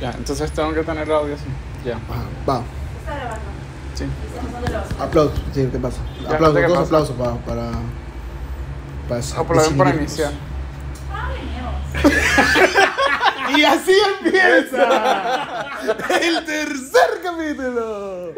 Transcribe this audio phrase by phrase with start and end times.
[0.00, 1.44] Ya, entonces tengo que tener audio así.
[1.84, 1.96] Ya.
[1.96, 2.62] Ajá, va.
[3.00, 3.44] Está grabando.
[3.94, 4.04] Sí.
[4.98, 5.98] Aplausos, sí, ¿qué pasa?
[6.22, 6.84] Ya, aplausos, ¿qué dos pasa?
[6.86, 7.34] aplausos para.
[7.44, 7.70] para,
[9.08, 10.32] para Aplaudan para iniciar.
[11.12, 11.28] Ah.
[13.56, 13.92] Y así
[14.22, 15.66] empieza
[16.20, 18.32] el tercer capítulo.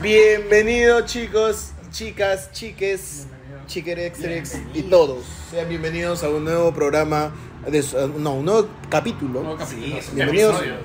[0.00, 3.26] Bienvenidos chicos, chicas, chiques,
[3.66, 5.24] chiquerexerex y todos.
[5.50, 7.32] Sean bienvenidos a un nuevo programa,
[7.66, 7.84] de,
[8.18, 9.42] no, un nuevo capítulo.
[9.42, 9.96] Nuevo capítulo.
[10.14, 10.76] Bienvenidos Episodio.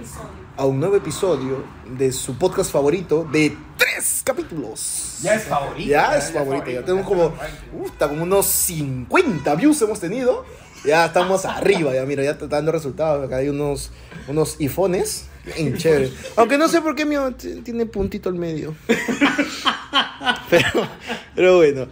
[0.57, 1.63] a un nuevo episodio
[1.97, 5.19] de su podcast favorito de tres capítulos.
[5.21, 5.89] Ya es favorito.
[5.89, 7.33] Ya es favorito, ya tenemos como,
[7.71, 10.45] puta, como unos 50 views hemos tenido.
[10.83, 13.23] Ya estamos arriba, ya mira, ya está dando resultados.
[13.23, 13.91] Acá hay unos,
[14.27, 15.27] unos iPhones.
[15.55, 16.11] Bien chévere.
[16.35, 18.75] Aunque no sé por qué mío tiene puntito al medio.
[20.49, 20.87] pero,
[21.35, 21.87] pero bueno,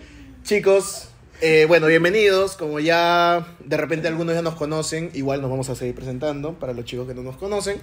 [0.50, 1.10] chicos,
[1.42, 2.58] eh, bueno, bienvenidos.
[2.58, 6.74] Como ya de repente algunos ya nos conocen, igual nos vamos a seguir presentando para
[6.74, 7.80] los chicos que no nos conocen.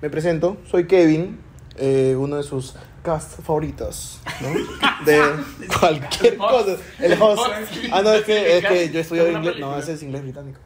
[0.00, 1.40] Me presento, soy Kevin,
[1.78, 4.50] eh, uno de sus cast favoritos, ¿no?
[5.04, 5.20] De
[5.80, 6.76] cualquier cosa.
[7.00, 7.42] El host.
[7.90, 9.56] Ah, no, es que, es que yo estudio inglés.
[9.58, 10.60] No, ese es inglés británico.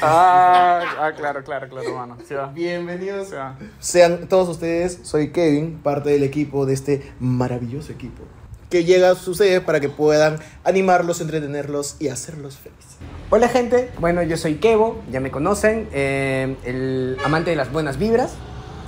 [0.00, 2.16] Ah, ah, claro, claro, claro, hermano.
[2.28, 2.36] Sí.
[2.54, 3.30] Bienvenidos.
[3.30, 3.34] Sí.
[3.80, 8.22] Sean todos ustedes, soy Kevin, parte del equipo de este maravilloso equipo
[8.70, 12.96] que llega a ustedes para que puedan animarlos, entretenerlos y hacerlos felices.
[13.30, 17.98] Hola gente, bueno yo soy Kevo, ya me conocen, eh, el amante de las buenas
[17.98, 18.34] vibras.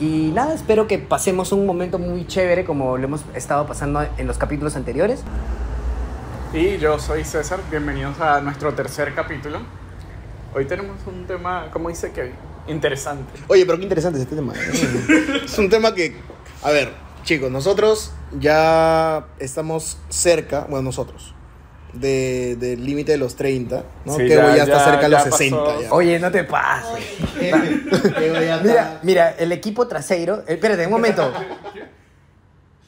[0.01, 4.27] Y nada, espero que pasemos un momento muy chévere como lo hemos estado pasando en
[4.29, 5.21] los capítulos anteriores.
[6.53, 9.59] Y yo soy César, bienvenidos a nuestro tercer capítulo.
[10.55, 12.33] Hoy tenemos un tema, como dice Kevin,
[12.69, 13.33] interesante.
[13.49, 14.55] Oye, pero qué interesante es este tema.
[14.55, 15.43] ¿eh?
[15.45, 16.15] es un tema que,
[16.63, 16.93] a ver,
[17.25, 21.35] chicos, nosotros ya estamos cerca, bueno, nosotros,
[21.93, 24.13] de- del límite de los 30, ¿no?
[24.13, 25.37] Sí, que ya- ya, está ya- cerca de los pasó.
[25.37, 25.81] 60.
[25.83, 25.93] Ya.
[25.93, 27.05] Oye, no te pases.
[27.39, 27.57] Kevo
[28.41, 30.39] ya Mira, está- mira, el equipo trasero.
[30.47, 31.33] eh, espérate, un momento.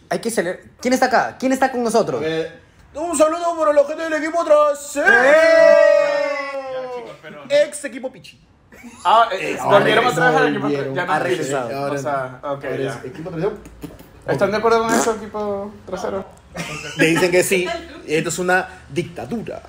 [0.08, 0.64] Hay que celebrar.
[0.80, 1.36] ¿Quién está acá?
[1.38, 2.22] ¿Quién está con nosotros?
[2.24, 2.50] Eh,
[2.94, 5.06] Un saludo para la gente del equipo trasero.
[7.48, 8.40] Ex equipo Pichi.
[9.04, 10.62] Ah, eh, volvieron otra vez al equipo.
[10.62, 10.94] Volvieron.
[10.94, 11.44] Ya no Ha existe.
[11.54, 11.92] regresado.
[11.92, 12.90] O sea, ok, Ahora ya.
[12.90, 13.52] es equipo trasero.
[14.26, 16.24] ¿Están de acuerdo con eso, equipo trasero?
[16.98, 17.66] Me dicen que sí.
[18.06, 19.62] Esto es una dictadura.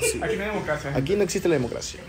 [0.00, 0.20] Sí.
[0.22, 0.92] Aquí no hay democracia.
[0.96, 2.00] Aquí no existe la democracia.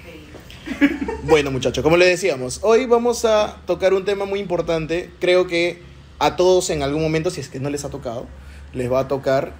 [1.24, 5.12] Bueno, muchachos, como les decíamos, hoy vamos a tocar un tema muy importante.
[5.20, 5.82] Creo que
[6.20, 8.28] a todos en algún momento, si es que no les ha tocado,
[8.74, 9.54] les va a tocar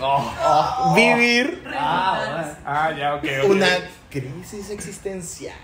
[0.00, 3.50] oh, vivir Ah, ya, ok, ok.
[3.50, 3.68] una
[4.10, 5.56] crisis existencial.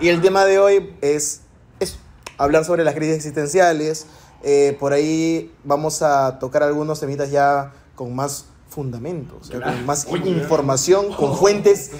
[0.00, 1.42] Y el tema de hoy es,
[1.80, 1.98] es
[2.36, 4.06] hablar sobre las crisis existenciales.
[4.42, 11.12] Eh, por ahí vamos a tocar algunos temitas ya con más fundamentos, con más información,
[11.12, 11.90] con fuentes,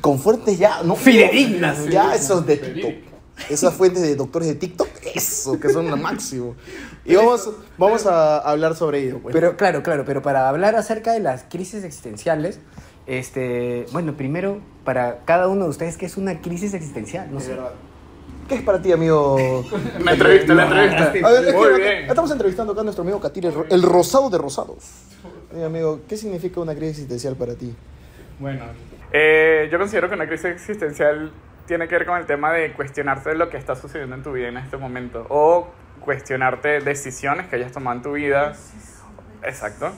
[0.00, 1.86] con fuentes ya, no Fidedignas.
[1.88, 3.12] ya esos de TikTok.
[3.50, 6.54] Esas fuentes de doctores de TikTok, eso, que son lo máximo.
[7.04, 9.18] Y vamos, vamos a hablar sobre ello.
[9.20, 9.32] pues.
[9.32, 12.60] Pero claro, claro, pero para hablar acerca de las crisis existenciales,
[13.08, 17.56] este, bueno, primero para cada uno de ustedes qué es una crisis existencial, no sé.
[18.52, 19.64] ¿Qué es para ti, amigo?
[20.04, 21.04] La entrevista, la entrevista.
[21.26, 22.04] A ver, es que Muy bien.
[22.06, 25.06] Estamos entrevistando acá a nuestro amigo Katir, el, ro- el rosado de rosados.
[25.64, 27.74] Amigo, ¿qué significa una crisis existencial para ti?
[28.38, 28.66] Bueno,
[29.10, 31.32] eh, yo considero que una crisis existencial
[31.66, 34.48] tiene que ver con el tema de cuestionarte lo que está sucediendo en tu vida
[34.48, 35.68] en este momento o
[36.00, 38.52] cuestionarte decisiones que hayas tomado en tu vida.
[39.44, 39.92] Exacto.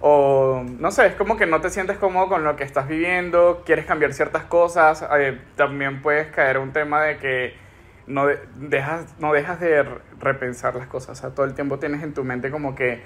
[0.00, 3.62] O no sé, es como que no te sientes cómodo con lo que estás viviendo,
[3.64, 5.04] quieres cambiar ciertas cosas.
[5.16, 7.69] eh, también puedes caer un tema de que
[8.06, 11.18] no, de- dejas, no dejas de re- repensar las cosas.
[11.18, 13.02] O sea, todo el tiempo tienes en tu mente como que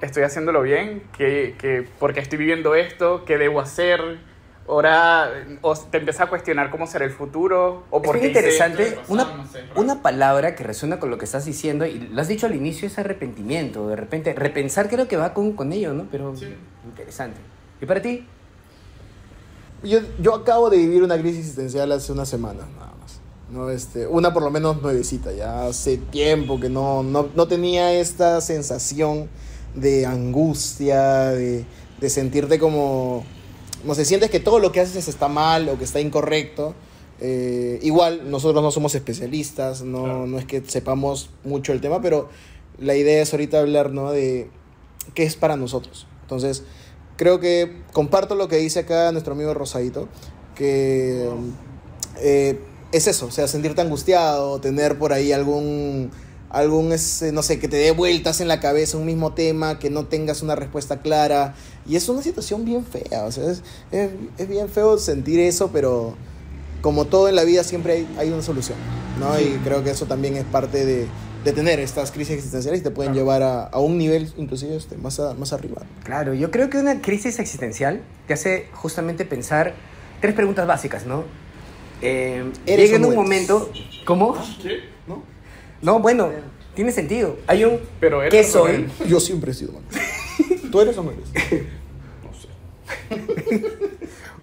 [0.00, 4.00] estoy haciéndolo bien, que, que porque estoy viviendo esto, qué debo hacer.
[4.68, 5.30] Ahora
[5.62, 8.82] o te empiezas a cuestionar cómo será el futuro o Es por qué hice interesante,
[8.82, 11.98] esto pasado, una, no sé, una palabra que resuena con lo que estás diciendo, y
[11.98, 13.88] lo has dicho al inicio, es arrepentimiento.
[13.88, 16.06] De repente, repensar creo que va con, con ello, ¿no?
[16.10, 16.54] Pero Sí.
[16.84, 17.40] interesante.
[17.80, 18.26] ¿Y para ti?
[19.82, 22.64] Yo, yo acabo de vivir una crisis existencial hace una semana.
[23.50, 23.70] ¿No?
[23.70, 28.40] Este, una por lo menos nuevecita, ya hace tiempo que no, no, no tenía esta
[28.40, 29.28] sensación
[29.74, 31.64] de angustia, de,
[32.00, 33.24] de sentirte como,
[33.84, 36.74] no sé, sientes que todo lo que haces está mal o que está incorrecto.
[37.20, 40.26] Eh, igual, nosotros no somos especialistas, no, Claro.
[40.26, 42.28] no es que sepamos mucho el tema, pero
[42.78, 44.12] la idea es ahorita hablar, ¿no?
[44.12, 44.48] De
[45.14, 46.06] qué es para nosotros.
[46.22, 46.62] Entonces,
[47.16, 50.08] creo que comparto lo que dice acá nuestro amigo Rosadito,
[50.54, 51.28] que
[52.20, 52.60] eh,
[52.92, 56.10] es eso, o sea, sentirte angustiado, tener por ahí algún
[56.50, 59.90] algún, ese, no sé, que te dé vueltas en la cabeza un mismo tema, que
[59.90, 61.54] no tengas una respuesta clara.
[61.86, 65.68] Y es una situación bien fea, o sea, es, es, es bien feo sentir eso,
[65.72, 66.14] pero
[66.80, 68.78] como todo en la vida siempre hay, hay una solución,
[69.20, 69.38] ¿no?
[69.38, 71.06] Y creo que eso también es parte de,
[71.44, 74.96] de tener estas crisis existenciales y te pueden llevar a, a un nivel inclusive este,
[74.96, 75.82] más, a- más arriba.
[76.04, 79.74] Claro, yo creo que una crisis existencial te hace justamente pensar
[80.22, 81.24] tres preguntas básicas, ¿no?
[82.02, 83.70] Eh, ¿Eres llega en un no momento...
[84.04, 84.36] ¿Cómo?
[85.06, 85.22] ¿no?
[85.82, 86.30] No, bueno,
[86.74, 87.36] tiene sentido.
[87.46, 87.78] Hay un...
[88.00, 88.74] Pero eres ¿Qué o no soy?
[88.74, 88.92] eres?
[89.08, 89.84] Yo siempre he sido malo.
[90.70, 91.28] ¿Tú eres o no eres?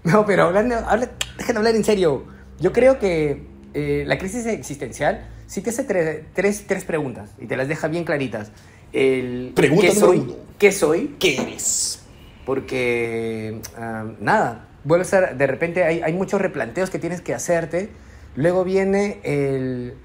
[0.04, 2.26] No, pero hablando, habla, déjame hablar en serio.
[2.60, 3.42] Yo creo que
[3.74, 7.88] eh, la crisis existencial sí te hace tre- tres, tres preguntas y te las deja
[7.88, 8.52] bien claritas.
[8.94, 10.18] El, Pregunta ¿qué soy?
[10.20, 10.34] uno.
[10.60, 11.16] ¿Qué soy?
[11.20, 12.02] ¿Qué eres?
[12.46, 17.90] Porque, ah, nada, vuelve a de repente hay, hay muchos replanteos que tienes que hacerte.
[18.36, 19.96] Luego viene el...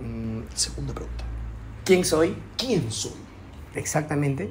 [0.00, 1.24] mm, Segunda pregunta.
[1.84, 2.36] ¿Quién soy?
[2.56, 3.12] ¿Quién soy?
[3.74, 4.50] Exactamente.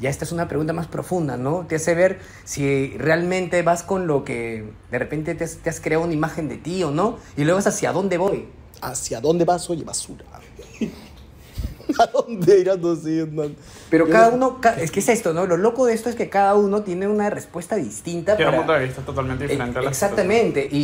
[0.00, 1.66] Ya esta es una pregunta más profunda, ¿no?
[1.66, 5.80] Te hace ver si realmente vas con lo que de repente te has, te has
[5.80, 8.46] creado una imagen de ti o no, y luego es hacia dónde voy.
[8.80, 9.68] ¿Hacia dónde vas?
[9.70, 10.24] Oye, basura.
[12.02, 12.64] ¿A dónde
[13.02, 13.42] sé, no.
[13.90, 15.46] Pero Yo cada no- uno, es que es esto, ¿no?
[15.46, 18.36] Lo loco de esto es que cada uno tiene una respuesta distinta.
[18.36, 20.76] Tiene un para- punto de vista totalmente diferente a la Exactamente, y,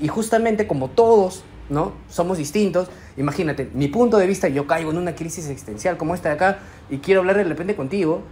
[0.00, 1.92] y- y justamente como todos, ¿no?
[2.08, 6.28] Somos distintos, imagínate, mi punto de vista, yo caigo en una crisis existencial como esta
[6.30, 6.58] de acá
[6.90, 8.22] y quiero hablar de repente contigo.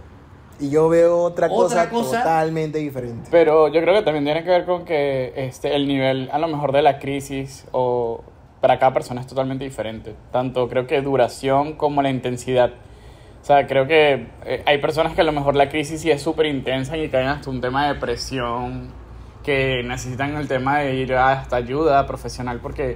[0.59, 2.17] Y yo veo otra, Otra cosa, cosa.
[2.19, 3.27] totalmente diferente.
[3.31, 6.47] Pero yo creo que también tiene que ver con que este, el nivel, a lo
[6.47, 8.23] mejor, de la crisis o
[8.63, 10.15] para cada persona es totalmente diferente.
[10.31, 12.71] Tanto creo que duración como la intensidad.
[13.41, 16.21] O sea, creo que eh, hay personas que a lo mejor la crisis sí es
[16.21, 18.87] súper intensa y caen hasta un tema de depresión,
[19.43, 22.95] que necesitan el tema de ir hasta ayuda profesional porque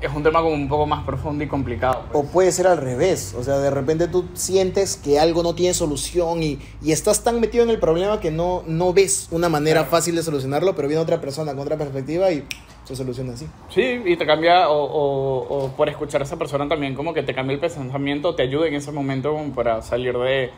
[0.00, 2.04] es un tema como un poco más profundo y complicado.
[2.12, 2.32] O pues.
[2.32, 6.42] puede ser al revés, o sea, de repente tú sientes que algo no tiene solución
[6.42, 9.90] y, y estás tan metido en el problema que no, no ves una manera Claro.
[9.90, 12.44] fácil de solucionarlo, pero viene otra persona con otra perspectiva y
[12.84, 13.48] se soluciona así.
[13.74, 17.22] Sí, y te cambia, o, o, o por escuchar a esa persona también, como que
[17.22, 20.50] te cambia el pensamiento, te ayuda en ese momento como para salir de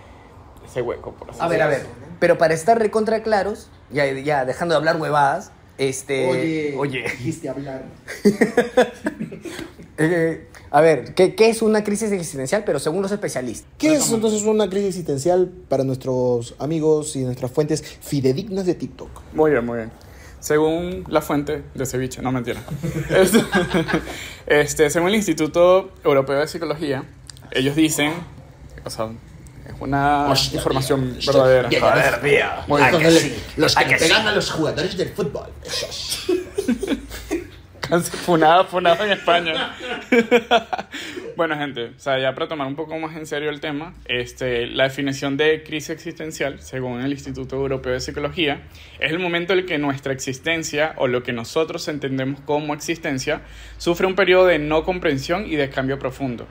[0.66, 1.86] ese hueco, por así A ver, a ver,
[2.18, 6.74] pero para estar recontra claros, ya, ya dejando de hablar huevadas, este...
[6.76, 7.02] Oye.
[7.02, 7.84] dijiste hablar.
[10.00, 12.62] Eh, a ver, ¿qué, qué es una crisis existencial?
[12.64, 13.68] Pero según los especialistas.
[13.78, 19.10] ¿Qué es entonces una crisis existencial para nuestros amigos y nuestras fuentes fidedignas de TikTok?
[19.32, 19.90] Muy bien, muy bien.
[20.40, 22.62] Según la fuente de ceviche, no mentira.
[23.10, 23.44] Este,
[24.46, 27.04] este, según el Instituto Europeo de Psicología,
[27.50, 28.12] ellos dicen,
[28.84, 29.10] o sea,
[29.68, 31.68] es una información verdadera.
[31.80, 32.46] Joder, tío.
[32.66, 33.34] Muy bien.
[33.56, 35.48] Los que, le pegan a los jugadores del fútbol.
[35.64, 36.26] Esos.
[37.88, 39.74] Funado, funado en España.
[41.36, 44.66] bueno, gente, o sea, ya para tomar un poco más en serio el tema, este,
[44.66, 48.60] la definición de crisis existencial, según el Instituto Europeo de Psicología,
[49.00, 53.40] es el momento en el que nuestra existencia, o lo que nosotros entendemos como existencia,
[53.78, 56.46] sufre un periodo de no comprensión y de cambio profundo.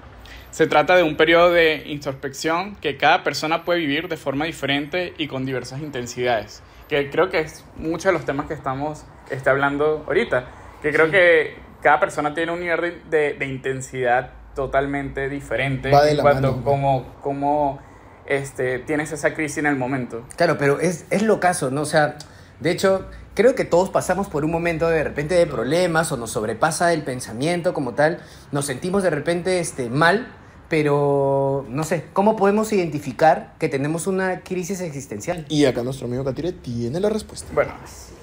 [0.51, 5.13] Se trata de un periodo de introspección que cada persona puede vivir de forma diferente
[5.17, 6.63] y con diversas intensidades.
[6.89, 10.45] Que creo que es muchos de los temas que estamos este, hablando ahorita.
[10.81, 12.79] Que creo que cada persona tiene un nivel
[13.09, 16.63] de, de- de intensidad totalmente diferente Va de en la cuanto mano.
[16.63, 17.79] cómo, cómo,
[18.25, 20.25] este, tienes esa crisis en el momento.
[20.35, 21.81] Claro, pero es, es lo caso, ¿no?
[21.81, 22.15] O sea,
[22.59, 26.31] de hecho, creo que todos pasamos por un momento de repente de problemas o nos
[26.31, 28.19] sobrepasa el pensamiento como tal,
[28.51, 30.35] nos sentimos de repente este, mal,
[30.69, 35.45] pero no sé, ¿cómo podemos identificar que tenemos una crisis existencial?
[35.49, 37.47] Y acá nuestro amigo Catire tiene la respuesta.
[37.53, 37.73] Bueno,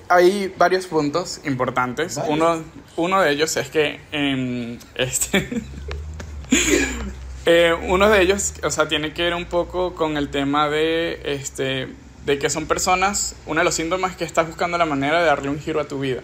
[0.08, 2.18] hay varios puntos importantes.
[2.28, 2.64] Uno,
[2.96, 5.48] uno de ellos es que em, este,
[7.46, 11.20] eh, uno de ellos, o sea, tiene que ver un poco con el tema de,
[11.24, 11.86] este,
[12.26, 15.26] de que son personas, uno de los síntomas es que estás buscando la manera de
[15.26, 16.20] darle un giro a tu vida.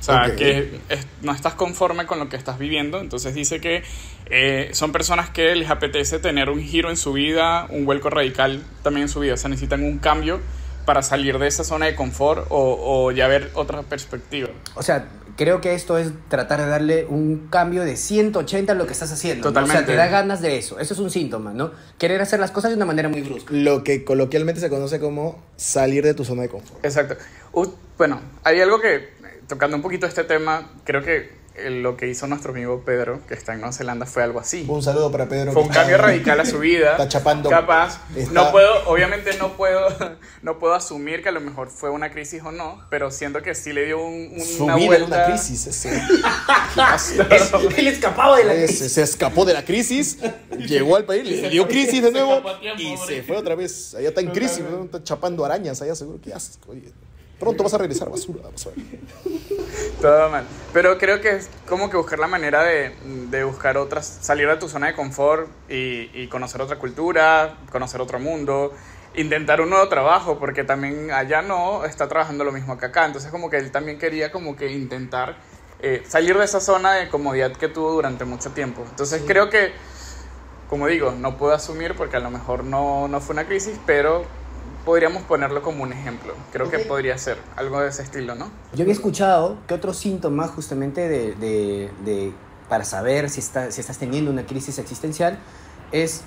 [0.00, 3.00] O sea, que es- no estás conforme con lo que estás viviendo.
[3.00, 3.82] Entonces dice que
[4.26, 8.62] eh, son personas que les apetece tener un giro en su vida, un vuelco radical
[8.82, 9.34] también en su vida.
[9.34, 10.40] O sea, necesitan un cambio
[10.86, 14.48] para salir de esa zona de confort o, o ya ver otra perspectiva.
[14.74, 18.86] O sea, creo que esto es tratar de darle un cambio de 180 a lo
[18.86, 19.44] que estás haciendo.
[19.44, 19.50] ¿no?
[19.50, 19.78] O Totalmente.
[19.78, 20.78] sea, te da ganas de eso.
[20.78, 21.72] Eso es un síntoma, ¿no?
[21.98, 23.52] Querer hacer las cosas de una manera muy brusca.
[23.54, 26.84] Lo que coloquialmente se conoce como salir de tu zona de confort.
[26.84, 27.16] Exacto.
[27.52, 29.10] U- bueno, hay algo que, eh,
[29.48, 33.52] tocando un poquito este tema, creo que lo que hizo nuestro amigo Pedro, que está
[33.52, 34.64] en Nueva Zelanda, fue algo así.
[34.68, 35.52] Un saludo para Pedro.
[35.52, 36.92] Fue que un está- cambio radical a su vida.
[36.92, 37.50] Está chapando.
[37.50, 37.98] Capaz.
[38.16, 39.88] Está- No puedo, obviamente no puedo,
[40.42, 43.54] no puedo asumir que a lo mejor fue una crisis o no, pero siento que
[43.54, 45.04] sí le dio un, Su una vida vuelta.
[45.06, 45.66] en una crisis.
[45.66, 46.00] Ese.
[47.76, 48.92] Él escapaba de la crisis.
[48.92, 50.18] se escapó de la crisis,
[50.58, 53.16] llegó al país, le dio crisis de se nuevo tiempo, y pobre.
[53.16, 53.94] se fue otra vez.
[53.94, 56.18] Allá está en crisis, está chapando arañas allá, seguro.
[56.22, 56.58] ¿Qué haces?
[56.66, 56.92] Oye,
[57.42, 58.40] pronto vas a regresar basura.
[58.44, 58.78] Vamos a ver.
[60.00, 60.44] Todo mal.
[60.72, 64.56] Pero creo que es como que buscar la manera de, de buscar otras, salir de
[64.58, 68.72] tu zona de confort y, y conocer otra cultura, conocer otro mundo,
[69.16, 73.06] intentar un nuevo trabajo, porque también allá no está trabajando lo mismo que acá.
[73.06, 75.36] Entonces como que él también quería como que intentar
[75.80, 78.84] eh, salir de esa zona de comodidad que tuvo durante mucho tiempo.
[78.88, 79.72] Entonces creo que,
[80.70, 84.24] como digo, no puedo asumir porque a lo mejor no, no fue una crisis, pero
[84.84, 86.34] podríamos ponerlo como un ejemplo.
[86.52, 88.50] Creo que podría ser algo de ese estilo, ¿no?
[88.74, 92.32] Yo había escuchado que otro síntoma justamente de, de- de-
[92.68, 95.38] para saber si, está- si estás teniendo una crisis existencial
[95.92, 96.22] es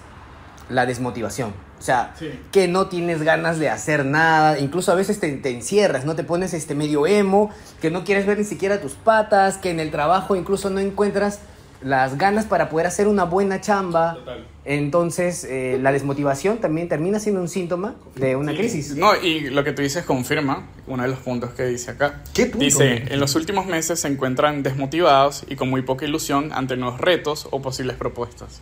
[0.70, 1.54] la desmotivación.
[1.80, 2.40] O sea, Sí.
[2.52, 6.24] que no tienes ganas de hacer nada, incluso a veces te, te encierras, no te
[6.24, 9.92] pones este medio emo, que no quieres ver ni siquiera tus patas, que en el
[9.92, 11.40] trabajo incluso no encuentras
[11.86, 14.18] las ganas para poder hacer una buena chamba.
[14.66, 18.96] Entonces, eh, la desmotivación también termina siendo un síntoma de una crisis.
[18.96, 22.24] No, y lo que tú dices confirma uno de los puntos que dice acá.
[22.34, 22.66] ¿Qué punto?
[22.66, 27.00] Dice, en los últimos meses se encuentran desmotivados y con muy poca ilusión ante nuevos
[27.00, 28.62] retos o posibles propuestas.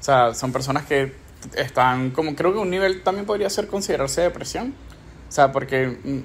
[0.00, 1.12] O sea, son personas que
[1.58, 4.72] están como, creo que un nivel también podría ser considerarse depresión.
[5.28, 6.18] O sea, porque mm,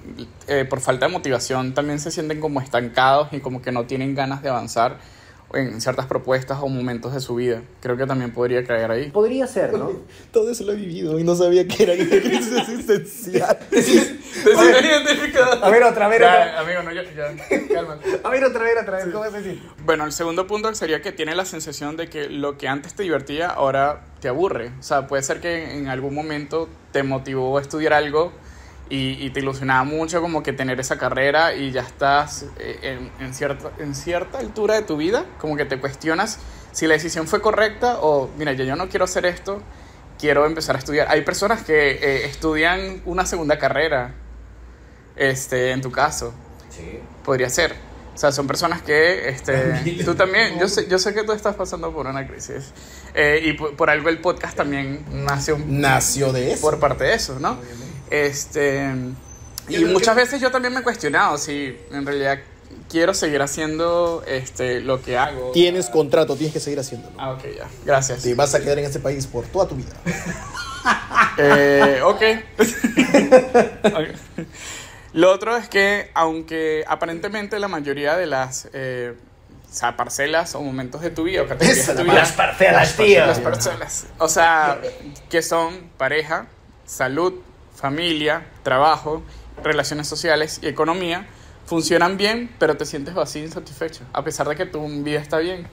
[0.48, 4.16] eh, por falta de motivación también se sienten como estancados y como que no tienen
[4.16, 5.00] ganas de avanzar
[5.54, 7.62] en ciertas propuestas o momentos de su vida.
[7.82, 9.10] Creo que también podría caer ahí.
[9.10, 9.92] Podría ser, ¿no?
[10.32, 13.58] Todo eso lo he vivido y no sabía que era una crisis existencial.
[13.70, 14.18] ¿Te sientes
[14.84, 15.64] identificado?
[15.64, 16.60] A ver, otra, Ya, otra.
[16.60, 18.20] amigo, no, ya, ya, cálmate.
[18.24, 19.62] A ver, otra vez, otra vez, ¿cómo vas a decir?
[19.86, 23.04] Bueno, el segundo punto sería que tiene la sensación de que lo que antes te
[23.04, 24.72] divertía ahora te aburre.
[24.80, 28.32] O sea, puede ser que en algún momento te motivó a estudiar algo
[28.90, 33.12] y, y te ilusionaba mucho como que tener esa carrera y ya estás eh, en,
[33.26, 36.40] en cierta, en cierta altura de tu vida, como que te cuestionas
[36.72, 39.62] si la decisión fue correcta o, mira, ya yo no quiero hacer esto,
[40.20, 41.08] quiero empezar a estudiar.
[41.10, 44.14] Hay personas que eh, estudian una segunda carrera,
[45.16, 46.34] este, en tu caso.
[46.70, 47.00] Sí.
[47.24, 47.76] Podría ser.
[48.14, 51.56] O sea, son personas que, este, tú también, yo sé, yo sé que tú estás
[51.56, 52.74] pasando por una crisis.
[53.14, 56.62] Eh, y por, por algo el podcast también nació Nació de eso.
[56.62, 57.58] por parte de eso, ¿no?
[58.10, 58.92] Este,
[59.68, 62.40] y muchas veces yo también me he cuestionado si en realidad
[62.90, 65.52] quiero seguir haciendo este, lo que hago.
[65.52, 67.16] Tienes contrato, tienes que seguir haciéndolo.
[67.20, 67.68] Ah, ok, ya.
[67.86, 68.24] Gracias.
[68.24, 69.94] Te vas a quedar en este país por toda tu vida.
[71.38, 72.22] Eh, ok.
[73.86, 74.08] Ok.
[75.14, 79.14] Lo otro es que, aunque aparentemente la mayoría de las eh,
[79.70, 82.96] o sea, parcelas o momentos de tu vida o categorías de tu vida, Las parcelas,
[82.96, 83.26] tío.
[83.26, 84.80] las parcelas, o sea,
[85.30, 86.48] que son pareja,
[86.86, 87.34] salud,
[87.80, 89.24] familia, trabajo,
[89.64, 91.28] relaciones sociales y economía,
[91.66, 95.38] funcionan bien, pero te sientes vacío e insatisfecho, a pesar de que tu vida está
[95.40, 95.68] bien.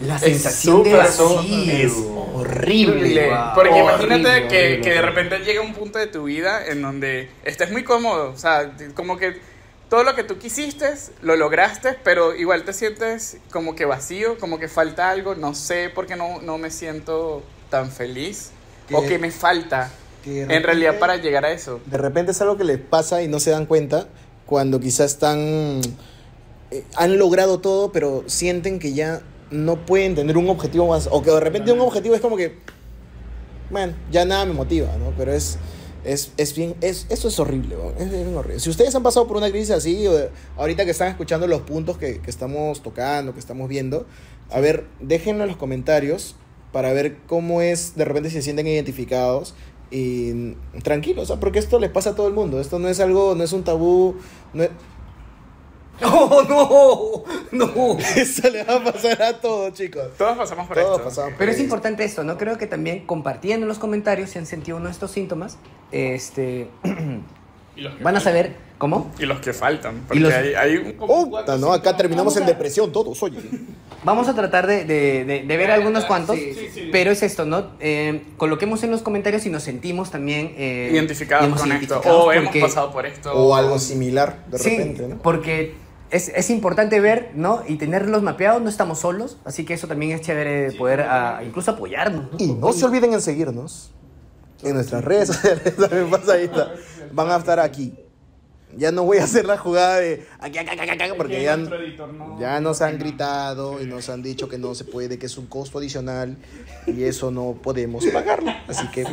[0.00, 1.40] La Es sensación de vacío.
[1.66, 3.30] es horrible.
[3.54, 4.80] Porque Horrible, imagínate que, horrible.
[4.80, 8.36] que de repente llega un punto de tu vida en donde estés muy cómodo, o
[8.36, 9.40] sea, como que
[9.88, 14.58] todo lo que tú quisiste lo lograste, pero igual te sientes como que vacío, como
[14.58, 18.50] que falta algo, no sé por qué no, no me siento tan feliz
[18.90, 19.90] o que me falta
[20.22, 21.80] que en realidad para llegar a eso.
[21.86, 24.08] De repente es algo que les pasa y no se dan cuenta
[24.46, 25.38] cuando quizás están.
[26.70, 31.08] eh, han logrado todo, pero sienten que ya no pueden tener un objetivo más.
[31.10, 32.56] O que de repente un objetivo es como que.
[33.70, 35.12] Bueno, ya nada me motiva, ¿no?
[35.16, 35.58] Pero es.
[36.04, 37.90] Es, es bien, es, eso es horrible, ¿no?
[37.96, 38.58] es bien horrible.
[38.58, 41.96] Si ustedes han pasado por una crisis así, o- ahorita que están escuchando los puntos
[41.96, 44.04] que, que estamos tocando, que estamos viendo,
[44.50, 46.34] a ver, déjenlo en los comentarios
[46.72, 49.54] para ver cómo es, de repente si se sienten identificados
[49.92, 51.38] y mm, tranquilos, ¿ah?
[51.38, 53.62] porque esto les pasa a todo el mundo, esto no es algo, no es un
[53.62, 54.16] tabú,
[54.54, 54.70] no es-
[56.04, 57.66] ¡Oh, no!
[57.66, 57.98] ¡No!
[58.16, 60.02] eso le va a pasar a todos, chicos.
[60.18, 61.04] Todos pasamos por Todos esto.
[61.08, 62.38] pasamos por Pero es importante esto, ¿no?
[62.38, 65.58] Creo que también compartiendo en los comentarios si han sentido uno de estos síntomas,
[65.92, 66.68] este,
[67.76, 68.22] Y los que van a faltan.
[68.22, 69.12] saber cómo.
[69.18, 72.90] Y los que faltan, porque los- hay, hay un- cuatro, no, acá terminamos en depresión
[72.90, 73.38] todos, oye.
[74.04, 76.88] Vamos a tratar de, de- de- de ver algunos cuantos, Sí, sí, sí.
[76.90, 77.68] pero es esto, ¿no?
[77.78, 82.24] Eh, coloquemos en los comentarios si nos sentimos también eh, identificados hemos con esto, identificados
[82.26, 83.32] o hemos porque- pasado por esto.
[83.32, 85.18] O algo similar, de sí, repente, ¿no?
[85.22, 85.74] porque
[86.10, 87.62] es, es importante ver, ¿no?
[87.68, 91.40] Y tenerlos mapeados, no estamos solos, así que eso también es chévere de poder ah,
[91.46, 92.38] incluso apoyarnos, ¿no?
[92.38, 93.92] Y no se olviden en seguirnos
[94.64, 96.50] en nuestras redes sociales, también pasa ahí.
[97.12, 97.94] Van a estar aquí.
[98.76, 101.56] Ya no voy a hacer la jugada de aquí, acá, acá, acá, porque que ya,
[101.56, 102.98] nuestro editor no- ya nos han no.
[103.04, 106.36] gritado y nos han dicho que no se puede, que es un costo adicional
[106.86, 108.50] y eso no podemos pagarlo.
[108.68, 109.04] Así que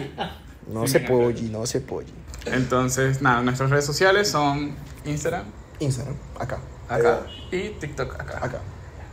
[0.67, 2.07] no Sí, se puede, no se puede.
[2.45, 4.75] Entonces, nada, nuestras redes sociales son
[5.05, 5.43] Instagram,
[5.79, 6.59] Instagram, acá.
[6.87, 8.45] acá, y TikTok acá.
[8.45, 8.61] Acá.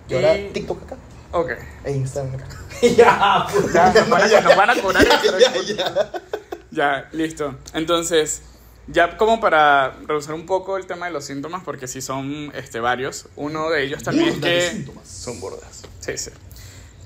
[0.09, 0.97] Y ahora Y- TikTok acá.
[1.33, 1.50] Ok.
[1.85, 2.47] E Instagram acá.
[2.97, 3.73] ya, pues.
[3.73, 5.05] Ya, nos van a, nos van a cobrar
[5.41, 6.12] ya, ya.
[6.71, 7.57] Ya, listo.
[7.75, 8.43] Entonces,
[8.88, 12.81] ya como para reducir un poco el tema de los síntomas, porque sí son este,
[12.81, 14.71] varios, uno de ellos también es que...
[14.71, 15.09] síntomas.
[15.09, 15.83] Son burdas.
[16.00, 16.31] Sí, sí.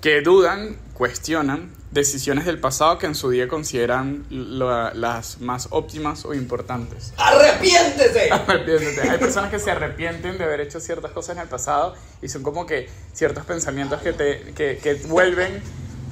[0.00, 6.25] Que dudan, cuestionan decisiones del pasado que en su día consideran lo- las más óptimas
[6.25, 7.12] o importantes.
[7.18, 8.30] ¡Arrepiéntese!
[8.30, 9.10] Arrepiéntete.
[9.10, 12.42] Hay personas que se arrepienten de haber hecho ciertas cosas en el pasado y son
[12.42, 15.60] como que ciertos pensamientos que te que, que vuelven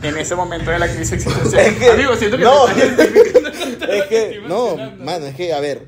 [0.02, 1.66] en ese momento de la crisis existencial.
[1.66, 2.64] Es que- Amigo, siento que no.
[2.66, 3.08] te estás.
[3.88, 5.86] Es que, no, mano, es que, a ver,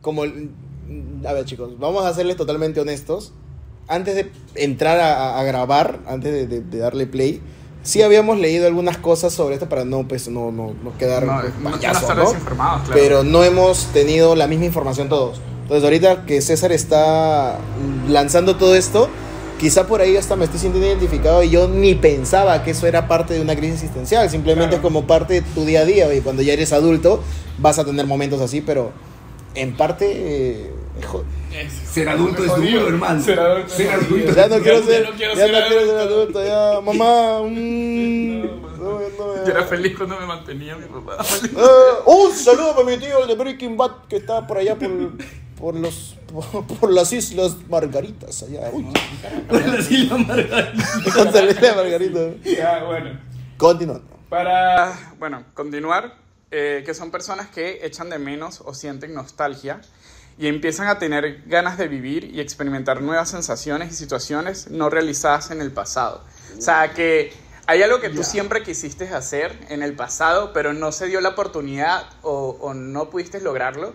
[0.00, 3.32] como, a ver chicos, vamos a serles totalmente honestos.
[3.88, 7.40] Antes de entrar a, a grabar, antes de, de- de darle play,
[7.84, 11.40] sí habíamos leído algunas cosas sobre esto para no, pues, no, no, no quedar No,
[11.40, 12.24] pues, no- claro.
[12.94, 15.40] Pero no hemos tenido la misma información todos.
[15.62, 17.58] Entonces ahorita que César está
[18.08, 19.08] lanzando todo esto,
[19.58, 23.08] quizá por ahí hasta me estoy sintiendo identificado y yo ni pensaba que eso era
[23.08, 24.82] parte de una crisis existencial, simplemente Claro.
[24.82, 27.22] como parte de tu día a día y cuando ya eres adulto
[27.58, 28.92] vas a tener momentos así, pero
[29.54, 30.06] en parte...
[30.12, 30.70] eh,
[31.90, 33.22] Ser adulto es duro, hermano.
[33.22, 34.34] Ser adulto es Ser adulto.
[34.34, 36.38] ya no quiero ya ser, no quiero ya ser no quiero ser adulto.
[36.40, 37.42] adulto, ya mamá...
[37.42, 38.40] mm,
[38.78, 41.22] No, no, no, Yo era feliz cuando me mantenía mi papá.
[41.44, 44.88] Eh, un saludo para mi tío el de Breaking Bad que está por allá por,
[45.58, 48.70] por los por, por las islas Margaritas allá.
[48.72, 48.86] Uy,
[49.78, 50.72] Así la Margarita.
[51.14, 52.20] con cerveza de Margarita.
[52.44, 53.20] ya, bueno.
[53.56, 54.06] Continuando.
[54.28, 56.14] Para, bueno, continuar,
[56.50, 59.80] eh, que son personas que echan de menos o sienten nostalgia
[60.38, 65.50] y empiezan a tener ganas de vivir y experimentar nuevas sensaciones y situaciones no realizadas
[65.50, 66.22] en el pasado.
[66.58, 67.32] O sea, que
[67.66, 71.30] hay algo que tú siempre quisiste hacer en el pasado, pero no se dio la
[71.30, 73.94] oportunidad o, o no pudiste lograrlo.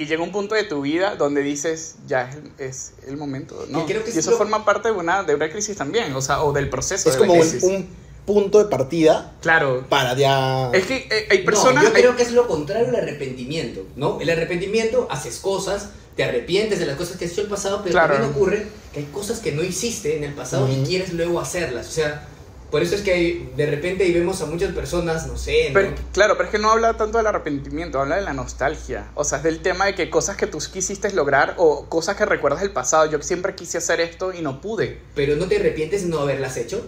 [0.00, 3.84] Y llega un punto de tu vida donde dices, ya es, es el momento, ¿no?
[3.84, 6.14] Que creo que y es eso lo- forma parte de una, de una crisis también,
[6.14, 7.62] o sea, o del proceso Es de la como un, crisis.
[7.64, 7.86] un
[8.24, 9.84] punto de partida Claro.
[9.90, 10.70] para ya.
[10.72, 11.84] Es que eh, hay personas...
[11.84, 14.18] No, yo hay- creo que es lo contrario al arrepentimiento, ¿no?
[14.22, 17.92] El arrepentimiento, haces cosas, te arrepientes de las cosas que has hecho el pasado, pero
[17.92, 18.14] Claro.
[18.14, 20.84] también ocurre que hay cosas que no hiciste en el pasado y Ujú.
[20.86, 21.88] quieres luego hacerlas.
[21.88, 22.26] O sea,
[22.70, 25.74] por eso es que hay- de repente ahí vemos a muchas personas, no sé, ¿no?
[25.74, 29.08] Pero, claro, pero es que no habla tanto del arrepentimiento, habla de la nostalgia.
[29.14, 32.24] O sea, es del tema de que cosas que tú quisiste lograr o cosas que
[32.26, 33.06] recuerdas del pasado.
[33.10, 34.98] Yo siempre quise hacer esto y no pude.
[35.14, 36.82] pero no te arrepientes de no haberlas hecho.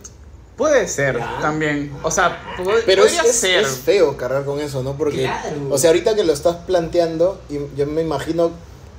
[0.56, 1.38] Puede ser Ya.
[1.40, 1.90] también.
[2.02, 3.60] O sea, pu- Pero podría es- ser.
[3.64, 4.92] es feo cargar con eso, ¿no?
[4.96, 5.56] Porque, Claro.
[5.70, 8.52] o sea, ahorita que lo estás planteando, y yo me imagino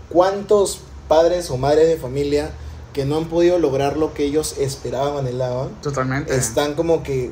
[0.10, 2.50] cuántos padres o madres de familia
[2.94, 6.36] que no han podido lograr lo que ellos esperaban, anhelaban, Totalmente.
[6.36, 7.32] están como que,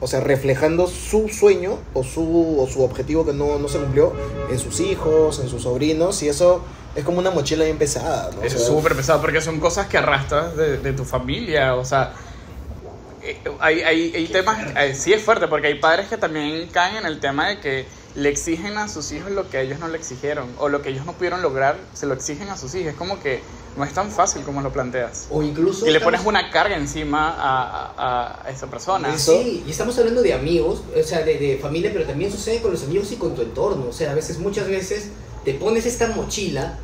[0.00, 4.12] o sea, reflejando su sueño o su, o su objetivo que no, no se cumplió
[4.50, 6.62] en sus hijos, en sus sobrinos, y eso
[6.94, 8.40] es como una mochila bien pesada, ¿no?
[8.40, 11.74] O Eso es sea, súper pesado porque son cosas que arrastras de, de tu familia.
[11.74, 12.12] O sea,
[13.22, 14.58] eh, hay, hay, hay temas.
[14.76, 17.84] eh, sí es fuerte porque hay padres que también caen en el tema de que
[18.14, 21.04] le exigen a sus hijos lo que ellos no le exigieron o lo que ellos
[21.04, 22.90] no pudieron lograr, se lo exigen a sus hijos.
[22.92, 23.40] Es como que
[23.76, 25.26] no es tan fácil como lo planteas.
[25.30, 25.84] O incluso...
[25.86, 29.18] Y le pones una carga encima a, a- a esa persona.
[29.18, 32.70] Sí, y estamos hablando de amigos, o sea, de, de familia, pero también sucede con
[32.70, 33.86] los amigos y con tu entorno.
[33.88, 35.08] O sea, a veces, muchas veces,
[35.44, 36.78] te pones esta mochila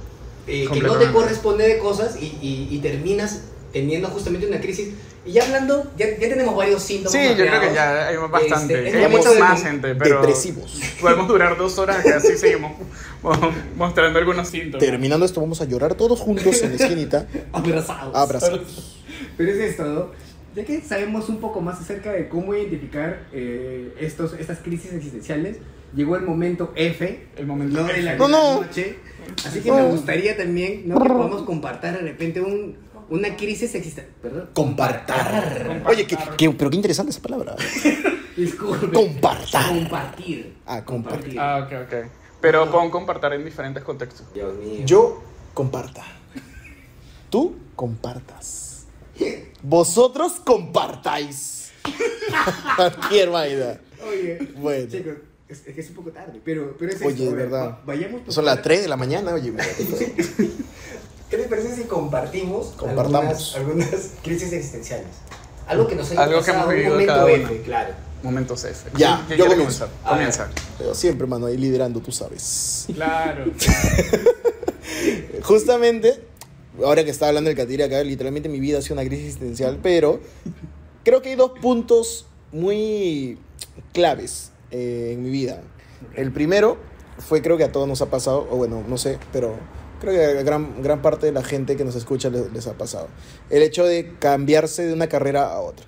[0.48, 4.88] eh, que no te corresponde de cosas y, y- y terminas teniendo justamente una crisis.
[5.26, 7.12] Y ya hablando, ya, ya tenemos varios síntomas.
[7.12, 8.86] Sí, yo creo que ya hay bastante.
[8.86, 10.80] Este, es hay mucha de- más gente, pero Depresivos.
[11.00, 12.72] podemos durar dos horas y así seguimos
[13.22, 13.32] mo-
[13.76, 14.84] mostrando algunos síntomas.
[14.86, 18.14] Terminando esto, vamos a llorar todos juntos en la esquinita, Abrazados.
[18.16, 18.96] abrazados.
[19.36, 20.06] Pero es esto, ¿no?
[20.56, 25.58] Ya que sabemos un poco más acerca de cómo identificar eh, estos, estas crisis existenciales,
[25.94, 27.86] llegó el momento F, El momento ¿no?
[27.88, 28.18] de la, F.
[28.18, 28.60] No, de la no.
[28.62, 28.96] noche.
[29.46, 31.00] Así que me gustaría también ¿no?
[31.00, 32.76] que podamos compartir de repente un,
[33.10, 34.06] una crisis existencial.
[34.22, 34.50] Perdón.
[34.54, 35.82] Compartar.
[35.86, 37.54] Oye, qué- qué- pero qué interesante esa palabra.
[38.36, 38.92] Disculpe.
[38.92, 39.68] Compartar.
[39.68, 40.56] Compartir.
[40.66, 41.38] Ah, compartir.
[41.38, 41.94] Ah, ok, ok.
[42.40, 44.32] Pero pon compartir en diferentes contextos.
[44.32, 44.80] Dios mío.
[44.86, 46.04] Yo comparta.
[47.28, 48.86] Tú compartas.
[49.62, 51.70] Vosotros compartáis.
[52.76, 53.78] Cualquier vaina.
[54.08, 54.88] Oye, Bueno.
[54.90, 55.14] chicos,
[55.48, 57.66] es, es que es un poco tarde, pero, pero es Oye, de ver, verdad.
[57.68, 58.64] va- Vayamos por Son las partes.
[58.70, 59.52] 3 de la mañana, oye.
[61.30, 63.54] ¿Qué les parece si compartimos Compartamos.
[63.56, 65.06] Algunas, algunas crisis existenciales?
[65.66, 67.62] Algo que nos haya Algo que pasado, hemos un vivido momento cada F, uno.
[67.64, 67.94] claro.
[68.22, 68.90] Momentos F.
[68.96, 69.86] Ya, ¿Quién yo quiere comienzo.
[69.86, 69.88] comenzar?
[70.04, 70.32] A ver.
[70.32, 70.48] Comienza.
[70.78, 72.86] Pero siempre, mano, ahí liderando, tú sabes.
[72.92, 73.44] Claro.
[75.42, 76.20] justamente,
[76.84, 79.78] ahora que estaba hablando del Catire acá, literalmente mi vida ha sido una crisis existencial,
[79.82, 80.20] pero
[81.04, 83.38] creo que hay dos puntos muy
[83.92, 85.62] claves eh, en mi vida.
[86.14, 86.76] El primero
[87.18, 89.54] fue, creo que a todos nos ha pasado, o bueno, no sé, pero
[90.00, 92.74] creo que a gran, gran parte de la gente que nos escucha les, les ha
[92.74, 93.08] pasado.
[93.50, 95.86] El hecho de cambiarse de una carrera a otra.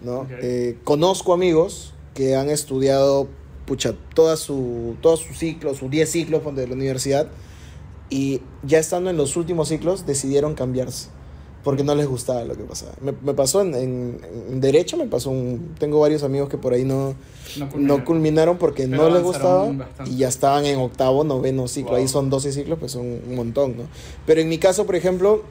[0.00, 0.20] ¿no?
[0.20, 0.30] Ok.
[0.42, 3.28] Eh, conozco amigos que han estudiado
[3.66, 7.28] pucha, toda su, todos sus ciclos, sus 10 ciclos de la universidad,
[8.10, 11.08] y ya estando en los últimos ciclos decidieron cambiarse
[11.64, 12.92] porque no les gustaba lo que pasaba.
[13.00, 14.20] Me, me pasó en, en-
[14.50, 15.74] en Derecho, me pasó un...
[15.78, 17.14] Tengo varios amigos que por ahí no,
[17.56, 18.04] No no culminaron.
[18.04, 20.10] culminaron porque Pero no les gustaba bastante.
[20.10, 21.92] y ya estaban en octavo, noveno ciclo.
[21.92, 22.00] Wow.
[22.00, 23.84] Ahí son 12 ciclos, pues son un montón, ¿no?
[24.26, 25.42] Pero en mi caso, por ejemplo,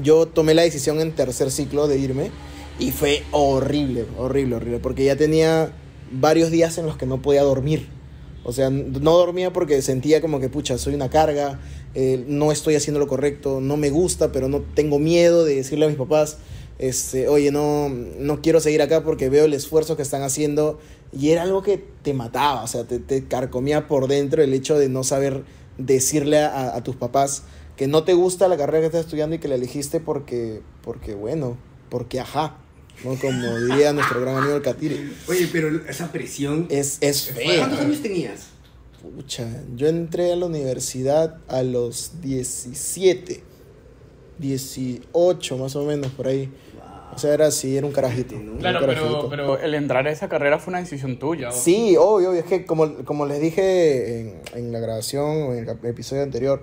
[0.00, 2.30] yo tomé la decisión en tercer ciclo de irme
[2.78, 5.72] y fue horrible, horrible, horrible, porque ya tenía
[6.12, 7.88] varios días en los que no podía dormir.
[8.44, 11.60] O sea, no dormía porque sentía como que, pucha, soy una carga,
[11.94, 15.84] eh, no estoy haciendo lo correcto, no me gusta, pero no tengo miedo de decirle
[15.84, 16.38] a mis papás,
[16.78, 20.78] este, oye, no, no quiero seguir acá porque veo el esfuerzo que están haciendo.
[21.12, 24.78] Y era algo que te mataba, o sea, te, te carcomía por dentro el hecho
[24.78, 25.44] de no saber
[25.76, 27.42] decirle a, a tus papás
[27.76, 31.14] que no te gusta la carrera que estás estudiando y que la elegiste porque, porque
[31.14, 32.58] bueno, porque ajá,
[33.04, 33.16] ¿no?
[33.16, 35.10] Como diría nuestro gran amigo el Catire.
[35.28, 36.66] Oye, pero esa presión.
[36.70, 37.58] Es, es feo.
[37.58, 38.51] ¿Cuántos años tenías?
[39.02, 43.42] Pucha, yo entré a la universidad a los 17,
[44.38, 46.50] 18 más o menos por ahí.
[47.14, 48.36] O sea, era así, era un carajito.
[48.58, 49.28] Claro, carajito.
[49.28, 51.50] pero, pero el entrar a esa carrera fue una decisión tuya.
[51.50, 51.52] ¿o?
[51.52, 55.68] Sí, obvio, obvio, es que como, como les dije en, en la grabación o en
[55.68, 56.62] el episodio anterior,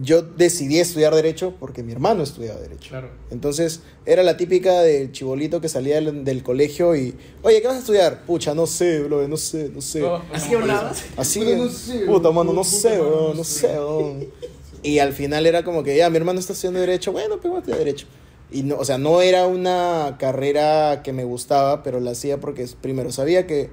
[0.00, 2.90] yo decidí estudiar Derecho porque mi hermano estudiaba Derecho.
[2.90, 3.10] Claro.
[3.30, 7.76] Entonces, era la típica del chibolito que salía del, del colegio y, oye, ¿qué vas
[7.76, 8.24] a estudiar?
[8.24, 10.00] Pucha, no sé, bro, no sé, no sé.
[10.00, 11.04] Todos ¿Así pasamos por hablabas?
[11.16, 13.60] Así, no sé, puta, mano, no puta, sé, bro, no no sé.
[13.60, 14.16] sé, bro.
[14.84, 17.56] Y al final era como que, ya, mi hermano está estudiando Derecho, bueno, pues voy
[17.56, 18.06] a estudiar Derecho.
[18.50, 22.66] Y no, o sea, no era una carrera que me gustaba, pero la hacía porque,
[22.80, 23.70] primero, sabía que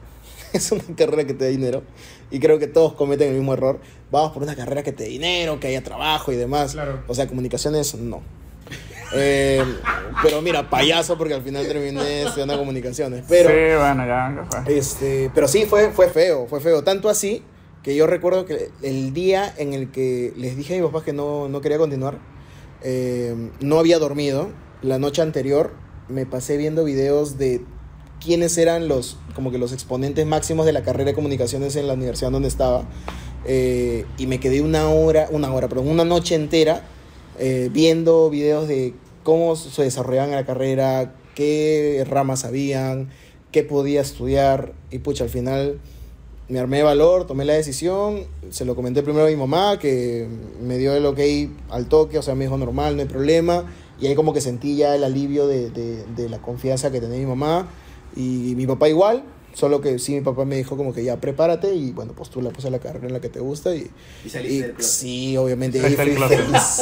[0.52, 1.82] es una carrera que te da dinero.
[2.30, 3.80] Y creo que todos cometen el mismo error.
[4.10, 6.72] Vamos por una carrera que te dé dinero, que haya trabajo y demás.
[6.72, 7.02] Claro.
[7.08, 8.22] O sea, comunicaciones, no.
[9.12, 9.64] Eh,
[10.22, 13.24] pero mira, payaso porque al final terminé estudiando comunicaciones.
[13.28, 14.78] Pero, Sí, bueno, ya fue.
[14.78, 16.84] este, pero sí, fue, fue feo, fue feo.
[16.84, 17.42] Tanto así
[17.82, 21.12] que yo recuerdo que el día en el que les dije a mis papás que
[21.12, 22.18] no, no quería continuar,
[22.82, 24.50] eh, no había dormido.
[24.82, 25.72] La noche anterior
[26.08, 27.62] me pasé viendo videos de
[28.20, 31.94] quiénes eran los, como que los exponentes máximos de la carrera de comunicaciones en la
[31.94, 32.84] universidad donde estaba.
[33.46, 36.82] Eh, y me quedé una hora, una hora, perdón, una noche entera
[37.38, 43.08] eh, viendo videos de cómo se desarrollaban la carrera, qué ramas habían,
[43.50, 44.74] qué podía estudiar.
[44.90, 45.80] Y pucha, al final
[46.48, 50.28] me armé de valor, tomé la decisión, se lo comenté primero a mi mamá, que
[50.62, 51.18] me dio el ok
[51.70, 53.64] al toque, o sea, me dijo normal, no hay problema.
[53.98, 57.18] Y ahí como que sentí ya el alivio de, de, de la confianza que tenía
[57.18, 57.68] mi mamá.
[58.16, 61.74] Y mi papá igual, solo que sí, mi papá me dijo como que ya prepárate
[61.74, 63.74] y bueno, postula pues a la carrera en la que te gusta.
[63.74, 63.90] Y,
[64.24, 64.90] Y saliste y del closet.
[64.92, 66.80] sí, obviamente, y feliz, feliz,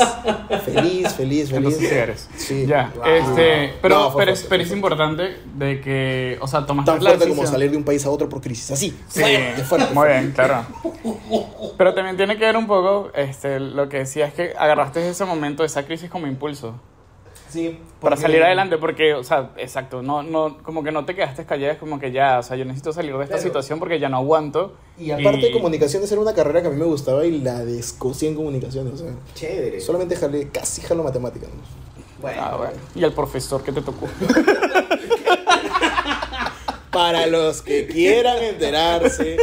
[0.64, 1.50] feliz, feliz.
[1.52, 2.28] Entonces sí eres.
[2.36, 2.66] Sí.
[2.66, 3.04] Ya, Wow.
[3.06, 7.10] este, pero, No, fue pero, es, pero importante de que, o sea, tomaste Tan la
[7.10, 7.36] fuerte decisión.
[7.46, 8.94] como salir de un país a otro por crisis, así.
[9.08, 9.94] Sí, fuerte, fuerte.
[9.94, 10.66] muy bien, claro.
[11.76, 15.24] Pero también tiene que ver un poco, este, lo que decía es que agarraste ese
[15.24, 16.74] momento, esa crisis como impulso
[17.48, 21.46] Sí, para salir adelante, porque, o sea, exacto, no, no, como que no te quedaste
[21.46, 23.42] callada, es como que ya, o sea, yo necesito salir de esta Claro.
[23.48, 24.74] situación porque ya no aguanto.
[24.98, 28.34] Y aparte, comunicaciones era una carrera que a mí me gustaba y la descosí en
[28.34, 28.92] comunicaciones.
[28.94, 29.80] O sea, Chévere.
[29.80, 31.48] solamente jalé, casi jalo matemáticas.
[31.48, 31.56] ¿no?
[32.20, 32.72] Bueno, Ah, bueno.
[32.94, 34.06] Y el profesor que te tocó.
[36.90, 39.36] Para los que quieran enterarse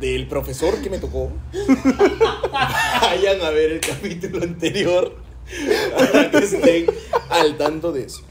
[0.00, 1.30] del profesor que me tocó,
[2.52, 5.14] vayan a ver el capítulo anterior
[5.96, 6.86] para que estén
[7.30, 8.22] al tanto de eso.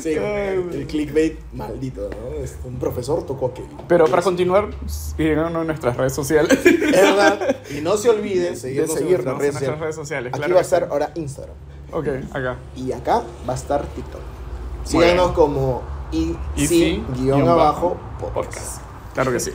[0.00, 2.68] Sí, el clickbait maldito, ¿no?
[2.68, 3.76] Un profesor tocó a Kevin.
[3.88, 6.58] Pero para continuar, síganos en nuestras redes sociales.
[6.64, 7.56] Es verdad.
[7.76, 9.80] Y no se olviden de seguirnos en nuestras en redes nuestras sociales.
[9.80, 10.32] redes sociales.
[10.32, 10.66] Aquí claro va a sí.
[10.74, 11.56] estar ahora Instagram.
[11.92, 12.56] Ok, acá.
[12.76, 14.20] Y acá va a estar TikTok.
[14.84, 18.34] Síganos como y Y sí, guion abajo podcast.
[18.34, 18.80] podcast.
[19.14, 19.50] Claro que sí.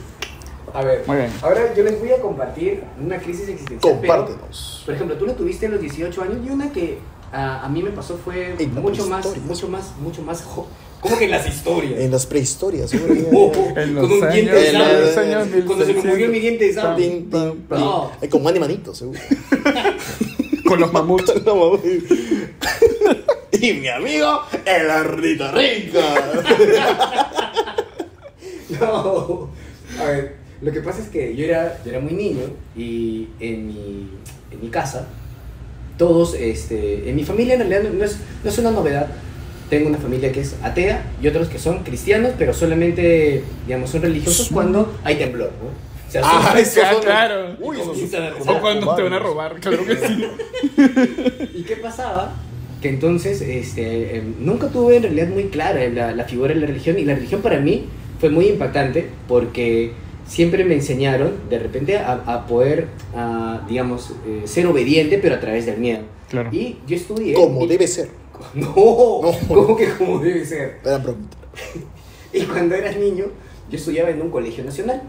[0.74, 1.30] A ver, Muy bien.
[1.42, 3.98] ahora yo les voy a compartir una crisis existencial.
[4.00, 4.82] pero, Compártenos.
[4.86, 6.98] por ejemplo, tú la tuviste a los 18 años y una que
[7.32, 10.42] ah, a mí me pasó fue En mucho más, mucho más, mucho más...
[11.00, 11.98] ¿Cómo que en las historias?
[12.00, 12.92] En las prehistorias,
[13.32, 15.56] Oh, En con los un diente de en sable.
[15.56, 17.24] los Cuando se me murió mi diente de sable.
[17.68, 18.12] No.
[18.22, 19.18] Eh, Con Manny Manito, seguro.
[20.64, 21.34] Con los mamuts.
[21.44, 22.04] No, mames.
[23.60, 25.98] y mi amigo, el Ardito Rico.
[28.80, 29.48] No.
[30.00, 32.42] A ver, lo que pasa es que yo era, yo era muy niño
[32.76, 34.08] y en mi,
[34.52, 35.08] en mi casa
[35.98, 39.08] todos, este, en mi familia en realidad no es, no es una novedad.
[39.70, 44.02] Tengo una familia que es atea y otros que son cristianos, pero solamente, digamos, son
[44.02, 45.68] religiosos cuando hay temblor, ¿no?
[45.68, 47.56] O sea, Ah, son- claro.
[47.60, 48.16] Uy, eso Sí, sí.
[48.46, 50.24] O cuando te van a robar, claro que sí.
[51.54, 52.34] ¿Y qué pasaba?
[52.82, 56.66] Que entonces este, em, nunca tuve en realidad muy clara la, la figura de la
[56.66, 57.84] religión y la religión para mí
[58.20, 59.92] fue muy impactante porque
[60.32, 65.40] siempre me enseñaron de repente a, a poder, a, digamos, eh, ser obediente pero a
[65.40, 66.00] través del miedo.
[66.30, 66.48] Claro.
[66.52, 67.34] Y yo estudié...
[67.34, 68.08] Como y- debe ser.
[68.54, 69.32] No, No.
[69.48, 70.78] ¿cómo que como debe ser?
[70.84, 71.36] Era bromita.
[72.32, 73.26] Y cuando eras niño,
[73.70, 75.02] yo estudiaba en un colegio nacional.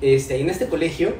[0.00, 1.12] Este, y en este colegio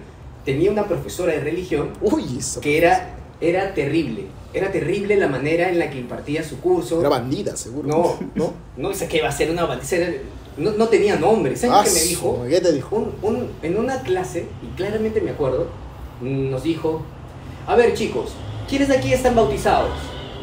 [0.47, 2.63] tenía una profesora de religión Uy, eso.
[2.63, 3.11] que era,
[3.43, 4.23] era terrible.
[4.55, 7.01] Era terrible la manera en la que impartía su curso.
[7.01, 7.89] Era bandida, seguro.
[7.89, 8.53] No, ¿No?
[8.77, 9.97] no sé qué iba a ser una bandera.
[10.09, 10.23] era-
[10.59, 11.57] No, no tenía nombre.
[11.57, 12.45] ¿Sabes Ah, qué me dijo?
[12.49, 12.95] ¿Qué te dijo?
[12.97, 15.69] Un- un- en una clase, y claramente me acuerdo,
[16.21, 17.03] nos dijo,
[17.67, 18.33] a ver chicos,
[18.69, 19.93] ¿quiénes de aquí están bautizados?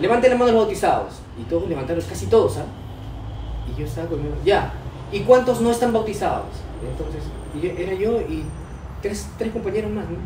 [0.02, 1.14] Levanten la mano los bautizados.
[1.40, 2.66] Y todos levantaron, casi todos, ¿ah?
[3.72, 4.74] Y yo estaba conmigo, ya.
[5.12, 6.48] ¿Y cuántos no están bautizados?
[6.82, 7.22] Entonces,
[7.62, 8.44] yo- era yo y
[9.02, 10.18] tres, tres compañeros más, ¿no?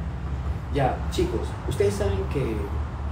[0.73, 2.39] Ya, chicos, ustedes saben que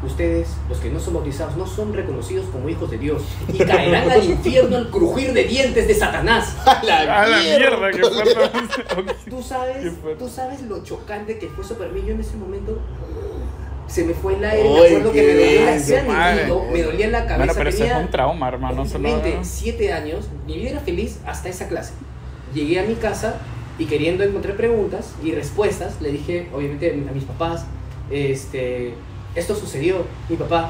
[0.03, 4.09] ustedes, los que no son bautizados, no son reconocidos como hijos de Dios y caerán
[4.09, 6.55] al infierno al crujir de dientes de Satanás.
[6.65, 8.01] ¡A la, A la mierda, fuerte.
[9.29, 12.01] Tú sabes, tú sabes lo chocante que fue eso para mí.
[12.05, 12.79] Yo en ese momento
[13.87, 14.69] se me fue el aire.
[14.69, 17.37] Me acuerdo que me dolía la me dolía la cabeza.
[17.37, 18.85] Bueno, pero eso es un trauma, hermano.
[18.85, 19.03] Solo...
[19.03, 20.29] realmente siete años.
[20.45, 21.93] Mi vida era feliz hasta esa clase.
[22.53, 23.35] Llegué a mi casa
[23.79, 27.65] y queriendo encontrar preguntas y respuestas, le dije, obviamente, a mis papás,
[28.11, 28.93] este,
[29.35, 30.69] esto sucedió, mi papá,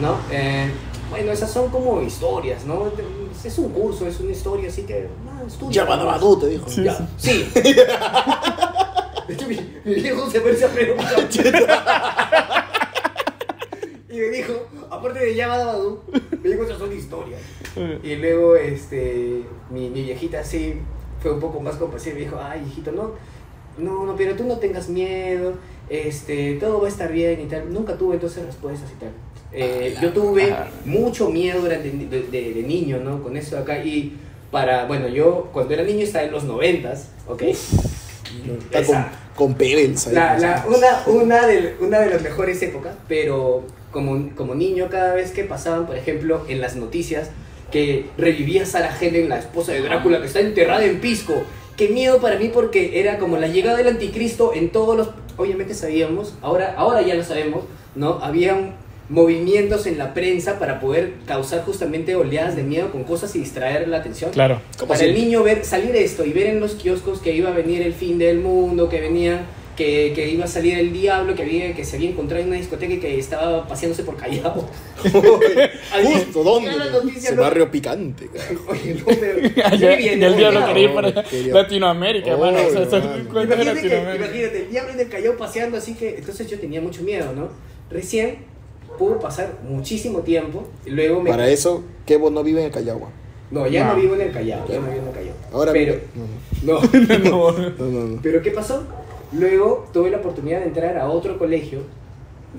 [0.00, 0.16] ¿no?
[0.30, 0.70] Eh,
[1.10, 2.90] bueno, esas son como historias, ¿no?
[3.44, 5.82] Es un curso, es una historia, así que, no, estudia.
[5.82, 6.66] Ya, Badabadú, te dijo.
[6.68, 7.48] Ya, sí.
[7.54, 10.64] De hecho, mi, mi viejo se parece
[10.98, 12.62] a.
[14.08, 14.54] Y me dijo,
[14.88, 16.00] aparte de Yabba Dabadú,
[16.42, 17.42] me dijo esas son historias.
[18.02, 20.80] Y luego, este, mi, mi viejita así
[21.20, 23.10] fue un poco más compasiva y me dijo, ay, hijito, no,
[23.76, 25.52] no, no, pero tú no tengas miedo,
[25.88, 27.72] este, todo va a estar bien y tal.
[27.72, 29.10] Nunca tuve entonces respuestas y tal.
[29.52, 33.22] Eh, yo tuve mucho miedo durante, de, de- de niño, ¿no?
[33.22, 33.82] Con eso acá.
[33.82, 34.16] Y
[34.50, 37.42] para, bueno, yo cuando era niño estaba en los noventas, ¿ok?
[37.42, 39.12] Está con, Esa.
[39.34, 40.14] con Pebbles ahí.
[40.14, 45.14] La, la- una, una, de, una de las mejores épocas, pero como, como niño, cada
[45.14, 47.30] vez que pasaban, por ejemplo, en las noticias,
[47.70, 51.34] que revivía a Sarah Helen, la esposa de Drácula, que está enterrada en Pisco.
[51.76, 55.10] Qué miedo para mí porque era como la llegada del anticristo en todos los...
[55.36, 58.18] Obviamente sabíamos, ahora, ahora ya lo sabemos, ¿no?
[58.22, 58.74] Habían
[59.08, 63.86] movimientos en la prensa para poder causar justamente oleadas de miedo con cosas y distraer
[63.88, 64.30] la atención.
[64.30, 64.60] Claro.
[64.78, 65.08] ¿Cómo Para así?
[65.08, 67.92] el niño ver, salir esto y ver en los kioscos que iba a venir el
[67.92, 69.42] fin del mundo, que venía,
[69.76, 72.56] que, que iba a salir el diablo, que, había, que se había encontrado en una
[72.56, 74.66] discoteca y que estaba paseándose por Callao.
[76.02, 76.70] Justo, ¿dónde?
[76.90, 77.42] Noticia, ¿no?
[77.42, 78.64] barrio picante, carajo.
[78.68, 82.36] Oye, no, pero- Ya, yo ya vivía en el diablo quería ir para Quería- Latinoamérica,
[82.36, 82.40] Oh.
[82.40, 82.98] O sea,
[83.44, 86.16] Imagínate, que- imagínate, el diablo en el Callao paseando así que...
[86.18, 87.48] Entonces yo tenía mucho miedo, ¿no?
[87.90, 88.38] Recién
[88.98, 91.30] pudo pasar muchísimo tiempo y luego me...
[91.30, 93.10] Para eso, Kevo no vive en el Callao.
[93.50, 93.94] No, ya no.
[93.94, 94.00] No.
[94.00, 95.34] vivo en el Callao, ya no vivo en el Callao.
[95.52, 96.02] Ahora pero, vive-
[96.62, 96.80] No, no.
[97.20, 97.52] No.
[97.52, 98.20] no, no, no.
[98.22, 98.84] Pero ¿qué pasó?
[99.32, 101.80] Luego tuve la oportunidad de entrar a otro colegio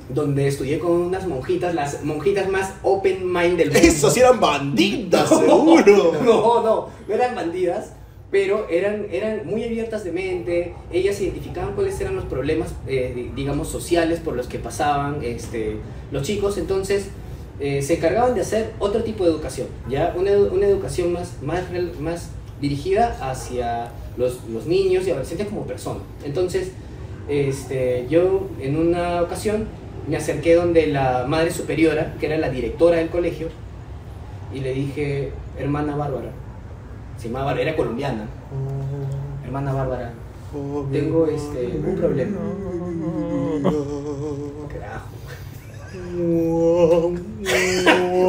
[0.10, 3.88] donde estudié con unas monjitas, las monjitas más open mind del mundo.
[3.88, 6.14] Eso sí eran bandidas, seguro.
[6.24, 7.94] No, no, no eran bandidas,
[8.30, 10.74] pero eran, eran muy abiertas de mente.
[10.92, 15.78] Ellas identificaban cuáles eran los problemas, eh, di- digamos, sociales por los que pasaban este,
[16.12, 16.58] los chicos.
[16.58, 17.08] Entonces,
[17.60, 20.14] eh, se encargaban de hacer otro tipo de educación, ¿ya?
[20.16, 21.64] Una, una educación más, más,
[22.00, 22.30] más
[22.62, 26.04] dirigida hacia los, los niños y adolescentes como personas.
[26.24, 26.72] Entonces,
[27.28, 29.68] este, yo en una ocasión
[30.08, 33.50] me acerqué donde la madre superiora, que era la directora del colegio,
[34.54, 36.32] y le dije, hermana Bárbara,
[37.18, 38.26] se llamaba Bárbara, era colombiana,
[39.44, 40.14] hermana Bárbara,
[40.92, 42.38] tengo este, un problema.
[44.70, 45.08] Carajo.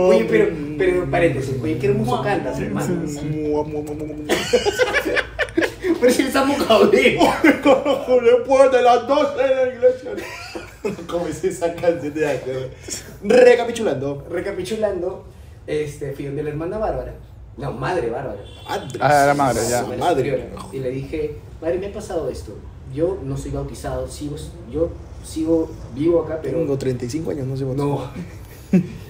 [0.08, 0.46] Oye, pero,
[0.76, 3.02] pero paréntesis, oye, qué hermoso cantas, hermano.
[6.00, 6.90] Pero si estamos cabrón.
[6.90, 10.10] Después de las 12 de la iglesia.
[11.08, 12.50] ¿Cómo es esa canción de acá?
[13.22, 14.26] Recapitulando.
[14.30, 15.24] Recapitulando,
[15.66, 17.14] este, fui donde la hermana Bárbara,
[17.56, 18.98] no, madre Bárbara, Madre.
[19.00, 19.82] Ah, era madre, ya.
[19.82, 20.48] Madre Madre.
[20.72, 22.52] Y le dije, madre, me ha pasado esto.
[22.94, 24.36] Yo no soy bautizado, sigo,
[24.72, 24.90] yo
[25.24, 27.82] sigo vivo acá, pero Tengo 35 años, no sé por qué.
[27.82, 28.10] no.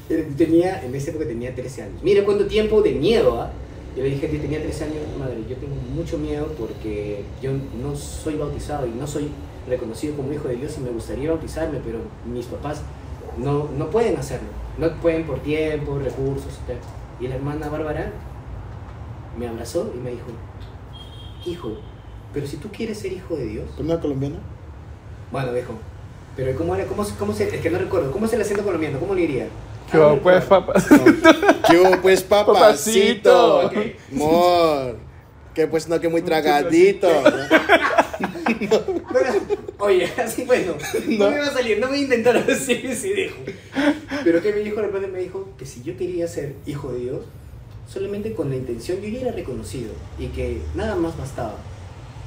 [0.09, 2.03] Eh, tenía, en esa época tenía 13 años.
[2.03, 3.51] Mira cuánto tiempo de miedo, ¿ah?
[3.97, 7.51] Yo le dije, yo tenía 13 años, madre, yo tengo mucho miedo porque yo
[7.83, 9.29] no soy bautizado y no soy
[9.69, 12.83] reconocido como hijo de Dios y me gustaría bautizarme, pero mis papás
[13.39, 14.49] no, no pueden hacerlo.
[14.79, 16.77] No pueden por tiempo, recursos tal.
[17.21, 18.13] Y la hermana Bárbara
[19.37, 20.27] me abrazó y me dijo,
[21.45, 21.73] hijo,
[22.33, 24.37] pero si tú quieres ser hijo de Dios, ¿Pero una colombiana?
[25.33, 25.75] bueno, dijo,
[26.37, 26.87] pero ¿cómo era?
[26.87, 29.01] ¿Cómo, cómo se, es que no recuerdo, ¿cómo es el acento colombiano?
[29.01, 29.49] ¿Cómo le diría?
[29.91, 30.75] ¿Qué va, no pues, papá?
[31.69, 32.53] ¿Qué hubo, pues, papacito?
[32.55, 33.59] Papacito.
[33.67, 33.77] Ok.
[34.13, 34.97] Amor.
[35.55, 37.09] Que pues no, que muy tragadito.
[37.11, 37.29] No
[39.19, 39.35] era-
[39.79, 40.75] Oye, así bueno,
[41.09, 41.31] no.
[41.31, 43.37] me va a salir, no voy a intentar decir ese dijo.
[44.25, 47.01] Pero que me dijo, de repente me dijo que si yo quería ser hijo de
[47.01, 47.21] Dios,
[47.89, 51.55] solamente con la intención, yo ya era reconocido y que nada más bastaba.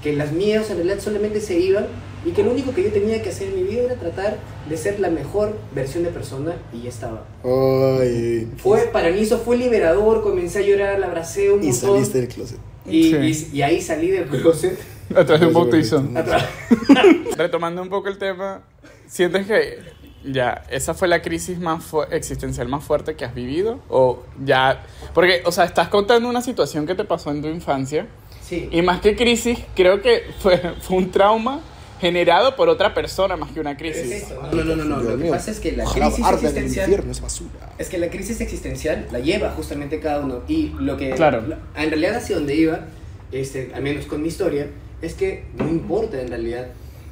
[0.04, 1.86] Que las miedos en realidad solamente se iban
[2.26, 4.38] y que lo único que yo tenía que hacer en mi vida era tratar
[4.70, 7.24] de ser la mejor versión de persona y ya estaba.
[7.44, 8.48] Ay.
[8.58, 11.90] Fue, para mí eso fue liberador, comencé a llorar, la abracé un Y montón.
[11.96, 12.58] saliste del closet.
[12.86, 13.50] y, Sí.
[13.54, 14.78] y- y ahí salí del closet.
[15.16, 16.04] A través de un bautizo.
[16.16, 16.46] atrás.
[17.38, 18.62] Retomando un poco el tema,
[19.08, 19.80] ¿sientes que
[20.24, 23.80] ya esa fue la crisis más fu- existencial más fuerte que has vivido?
[23.90, 28.08] O ya, porque, o sea, estás contando una situación que te pasó en tu infancia
[28.42, 28.70] Sí.
[28.72, 31.62] y más que crisis, creo que fue, fue un trauma
[32.02, 34.24] generado por otra persona más que una ¿Qué es crisis.
[34.24, 34.42] eso?
[34.52, 35.02] No, no, no, no.
[35.02, 36.90] Lo que pasa es que la crisis existencial.
[36.90, 37.74] infierno esa basura.
[37.78, 40.42] Es que la crisis existencial la lleva justamente cada uno.
[40.48, 41.12] Y lo que.
[41.12, 41.44] Claro.
[41.48, 42.88] la- en realidad, hacia donde iba,
[43.32, 44.68] este, al menos con mi historia,
[45.02, 46.68] es que no importa en realidad,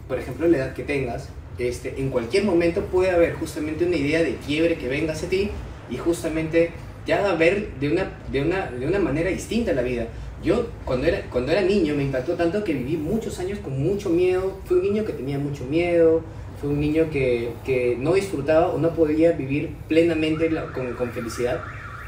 [0.08, 4.22] por ejemplo, la edad que tengas, este, en cualquier momento puede haber justamente una idea
[4.24, 5.52] de quiebre que venga hacia ti
[5.90, 6.72] y justamente
[7.06, 10.08] te haga ver de una, de una, de una manera distinta la vida.
[10.44, 14.10] Yo, cuando era, cuando era niño, me impactó tanto que viví muchos años con mucho
[14.10, 14.58] miedo.
[14.66, 16.22] Fui un niño que tenía mucho miedo.
[16.62, 21.10] Fue un niño que, que no disfrutaba o no podía vivir plenamente la- con, con
[21.12, 21.62] felicidad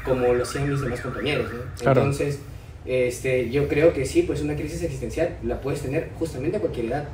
[0.04, 1.46] como lo hacían mis demás compañeros.
[1.52, 1.60] ¿no?
[1.80, 2.00] Claro.
[2.02, 2.38] Entonces,
[2.84, 6.86] este, yo creo que sí, pues una crisis existencial la puedes tener justamente a cualquier
[6.86, 7.08] edad.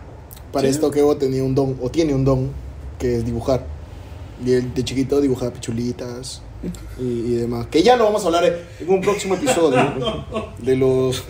[0.52, 0.70] Para Sí.
[0.74, 2.50] esto que Evo tenía un don, o tiene un don,
[2.98, 3.64] que es dibujar.
[4.44, 6.42] Y él de chiquito dibujaba pichulitas
[6.98, 7.66] y, y demás.
[7.70, 10.24] Que ya lo vamos a hablar en un próximo episodio.
[10.58, 11.22] De los,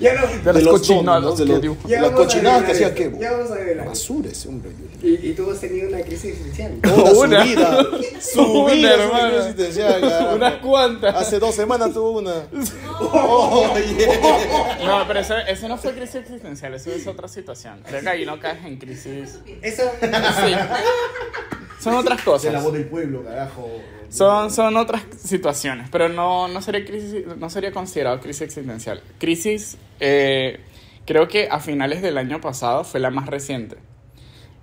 [0.00, 2.94] Ya no, De de las los cochinadas de que los- ya las cochinadas que hacía
[2.94, 3.20] Kevo.
[3.20, 3.86] Ya vamos a develar.
[3.86, 4.70] Basura ese hombre.
[5.02, 6.80] Y, y tú has tenido una crisis existencial.
[6.82, 7.42] Toda Una.
[7.44, 7.86] su vida.
[8.20, 9.28] Su Una, vida una hermano.
[9.28, 10.30] crisis existencial.
[10.34, 11.14] Unas cuantas.
[11.14, 12.34] Hace dos semanas tuvo una.
[13.00, 14.86] Oh, yeah.
[14.86, 17.80] No, pero eso, eso no fue crisis existencial, eso es otra situación.
[17.86, 19.38] Creo que ahí no caes en crisis.
[19.62, 19.82] Eso.
[20.00, 20.52] Sí.
[21.80, 22.72] Son otras Se la voz cosas.
[22.72, 23.68] del pueblo, carajo.
[24.08, 29.02] Son, son otras situaciones, pero no, no, sería crisis, no sería considerado crisis existencial.
[29.18, 30.60] Crisis, eh,
[31.06, 33.76] creo que a finales del año pasado fue la más reciente.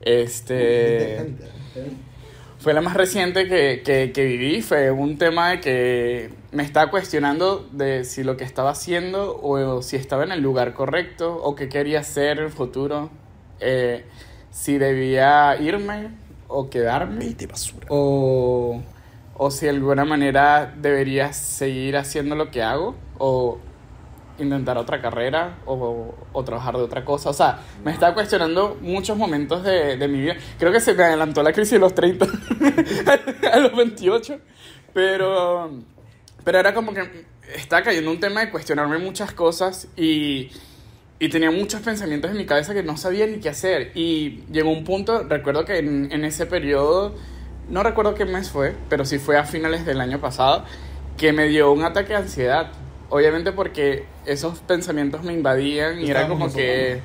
[0.01, 1.35] Este.
[2.59, 4.61] Fue la más reciente que, que, que viví.
[4.61, 9.81] Fue un tema de que me estaba cuestionando de si lo que estaba haciendo o
[9.81, 13.09] si estaba en el lugar correcto o qué quería hacer en el futuro.
[13.59, 14.05] eh,
[14.51, 16.09] si debía irme
[16.47, 17.87] o quedarme basura.
[17.89, 18.81] o,
[19.43, 23.57] o si de alguna manera debería seguir haciendo lo que hago o
[24.37, 27.31] intentar otra carrera o, o trabajar de otra cosa.
[27.31, 30.35] O sea, me estaba cuestionando muchos momentos de, de mi vida.
[30.59, 32.27] Creo que se me adelantó la crisis de los 30
[33.51, 34.39] a los 28,
[34.93, 35.71] pero,
[36.43, 37.25] pero era como que
[37.55, 40.51] estaba cayendo un tema de cuestionarme muchas cosas y,
[41.17, 43.91] y tenía muchos pensamientos en mi cabeza que no sabía ni qué hacer.
[43.95, 47.15] Y llegó un punto, recuerdo que en, en ese periodo,
[47.71, 50.65] no recuerdo qué mes fue, pero sí fue a finales del año pasado,
[51.17, 52.71] que me dio un ataque de ansiedad.
[53.09, 57.01] Obviamente porque esos pensamientos me invadían y era como que...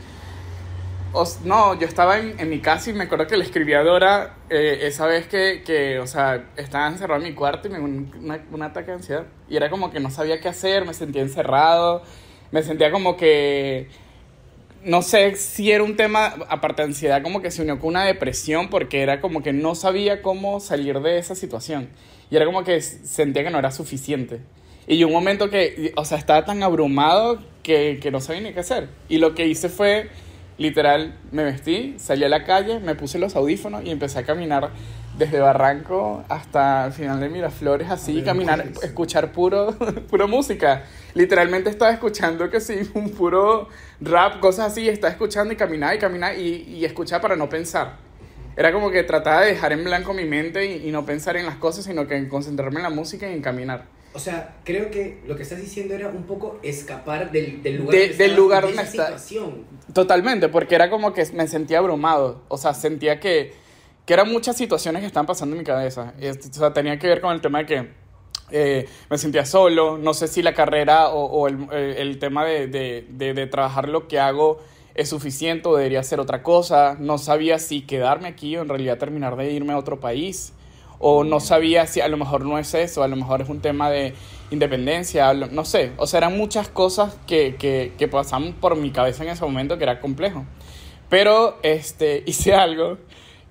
[1.13, 3.83] os- no, yo estaba en, en mi casa y me acuerdo que le escribí a
[3.83, 7.79] Dora eh, esa vez que, que, o sea, estaba encerrado en mi cuarto y me
[7.79, 9.25] dio un, una- un ataque de ansiedad.
[9.49, 12.03] Y era como que no sabía qué hacer, me sentía encerrado,
[12.53, 13.89] me sentía como que
[14.87, 18.05] no sé si era un tema, aparte de ansiedad, como que se unió con una
[18.05, 21.89] depresión porque era como que no sabía cómo salir de esa situación.
[22.31, 24.41] Y era como que sentía que no era suficiente.
[24.87, 28.61] Y un momento que, o sea, estaba tan abrumado que, que no sabía ni qué
[28.61, 28.89] hacer.
[29.09, 30.09] Y lo que hice fue,
[30.57, 34.71] literal, me vestí, salí a la calle, me puse los audífonos y empecé a caminar
[35.19, 39.73] desde Barranco hasta el final de Miraflores, así, caminar, escuchar puro,
[40.11, 40.85] puro música.
[41.15, 43.69] Literalmente estaba escuchando que sí, un puro
[44.01, 47.97] rap, cosas así, estaba escuchando y caminaba y caminaba y, y escuchaba para no pensar.
[48.57, 51.45] Era como que trataba de dejar en blanco mi mente y, y no pensar en
[51.47, 53.85] las cosas, sino que en concentrarme en la música y en caminar.
[54.15, 57.95] O sea, creo que lo que estás diciendo era un poco escapar del, del lugar
[57.99, 59.65] De- del lugar de donde esa situación.
[59.93, 62.41] Totalmente, porque era como que me sentía abrumado.
[62.49, 63.53] O sea, sentía que,
[64.07, 66.15] que eran muchas situaciones que estaban pasando en mi cabeza.
[66.19, 67.89] O sea, tenía que ver con el tema de que
[68.53, 72.69] eh, me sentía solo, no sé si la carrera o, o el, el tema de,
[72.69, 74.61] de, de, de trabajar lo que hago
[74.95, 76.97] es suficiente o debería hacer otra cosa.
[77.01, 80.53] No sabía si quedarme aquí o en realidad terminar de irme a otro país.
[80.99, 83.61] o no sabía si a lo mejor no es eso, a lo mejor es un
[83.61, 84.15] tema de
[84.51, 89.25] independencia, no sé, o sea, eran muchas cosas que, que, que pasaban por mi cabeza
[89.25, 90.47] en ese momento que era complejo.
[91.09, 92.99] Pero este, hice algo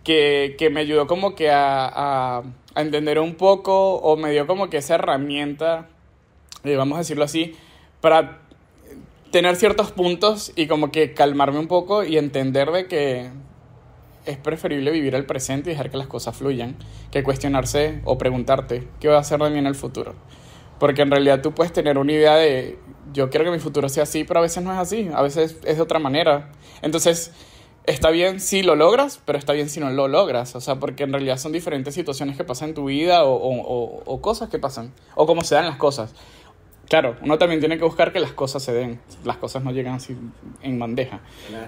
[0.05, 2.43] que, que me ayudó como que a, a,
[2.81, 5.87] entender un poco o me dio como que esa herramienta,
[6.63, 7.55] eh, vamos a decirlo así,
[7.99, 8.39] para
[9.31, 13.29] tener ciertos puntos y como que calmarme un poco y entender de que
[14.25, 16.75] es preferible vivir el presente y dejar que las cosas fluyan
[17.11, 20.13] que cuestionarse o preguntarte qué va a hacer de mí en el futuro.
[20.79, 22.77] Porque en realidad tú puedes tener una idea de
[23.13, 25.57] yo quiero que mi futuro sea así, pero a veces no es así, a veces
[25.63, 26.51] es de otra manera.
[26.81, 27.31] Entonces,
[27.87, 30.55] está bien si lo logras, pero está bien si no lo logras.
[30.55, 33.61] O sea, porque en realidad son diferentes situaciones que pasan en tu vida o, o-
[33.61, 36.13] o- o cosas que pasan, o cómo se dan las cosas.
[36.89, 38.99] Claro, uno también tiene que buscar que las cosas se den.
[39.23, 40.15] Las cosas no llegan así
[40.61, 41.19] en bandeja.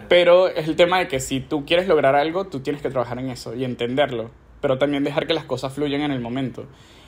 [0.09, 3.17] Pero es el tema de que si tú quieres lograr algo, tú tienes que trabajar
[3.17, 4.29] en eso y entenderlo.
[4.61, 6.65] Pero también dejar que las cosas fluyan en el momento.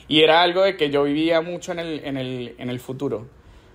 [0.08, 3.28] Y era algo de que yo vivía mucho en el, en el, en el futuro.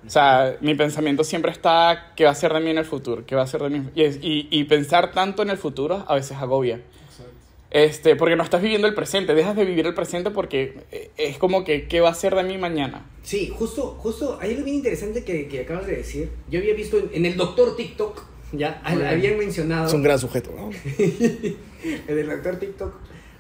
[0.06, 3.24] O sea, mi pensamiento siempre está qué va a ser de mí en el futuro,
[3.26, 3.88] qué va a ser de mí.
[3.94, 6.80] Y, y, y pensar tanto en el futuro a veces agobia.
[7.70, 11.38] Este, porque no estás viviendo el presente, dejas de vivir el presente porque eh, es
[11.38, 13.04] como que qué va a ser de mí mañana.
[13.24, 16.30] Sí, justo, justo, hay algo bien interesante que, que acabas de decir.
[16.48, 19.04] Yo había visto en, en el doctor TikTok, ya, bien.
[19.04, 19.88] habían mencionado...
[19.88, 20.70] Es un gran sujeto, ¿no?
[20.98, 21.56] en
[22.06, 22.94] el doctor TikTok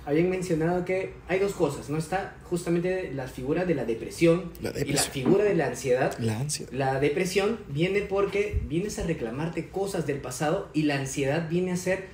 [0.06, 1.96] habían mencionado que hay dos cosas, ¿no?
[1.98, 5.12] Está justamente la figura de la depresión, La y la depresión.
[5.12, 6.16] figura de la ansiedad.
[6.18, 6.66] La ansia.
[6.72, 11.76] La depresión viene porque vienes a reclamarte cosas del pasado y la ansiedad viene a
[11.76, 12.04] ser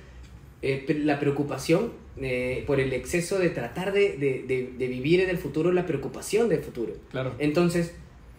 [0.61, 5.29] eh, la preocupación eh, por el exceso de tratar de, de- de- de vivir en
[5.29, 6.93] el futuro, la preocupación del futuro.
[7.09, 7.33] Claro.
[7.39, 7.93] Entonces,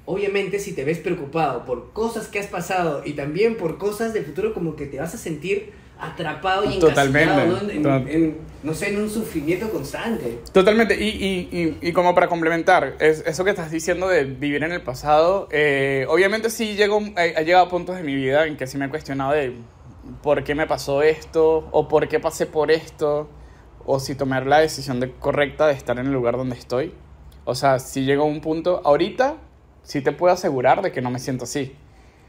[0.05, 4.25] obviamente si te ves preocupado por cosas que has pasado y también por cosas del
[4.25, 5.71] futuro, como que te vas a sentir
[6.03, 7.33] atrapado y Totalmente.
[7.33, 8.01] encasillado, ¿no?
[8.01, 10.41] En- en- no sé, en un sufrimiento constante.
[10.53, 11.49] Totalmente, y, y,
[11.83, 15.49] y, y como para complementar, es, eso que estás diciendo de vivir en el pasado,
[15.51, 18.79] eh, obviamente sí llego, he, he llegado a puntos de mi vida en que sí
[18.79, 19.53] me he cuestionado de
[20.23, 23.29] por qué me pasó esto, o por qué pasé por esto,
[23.85, 26.93] o si tomar la decisión de, correcta de estar en el lugar donde estoy.
[27.45, 29.37] O sea, si llego a un punto, ahorita
[29.83, 31.75] sí te puedo asegurar de que no me siento así.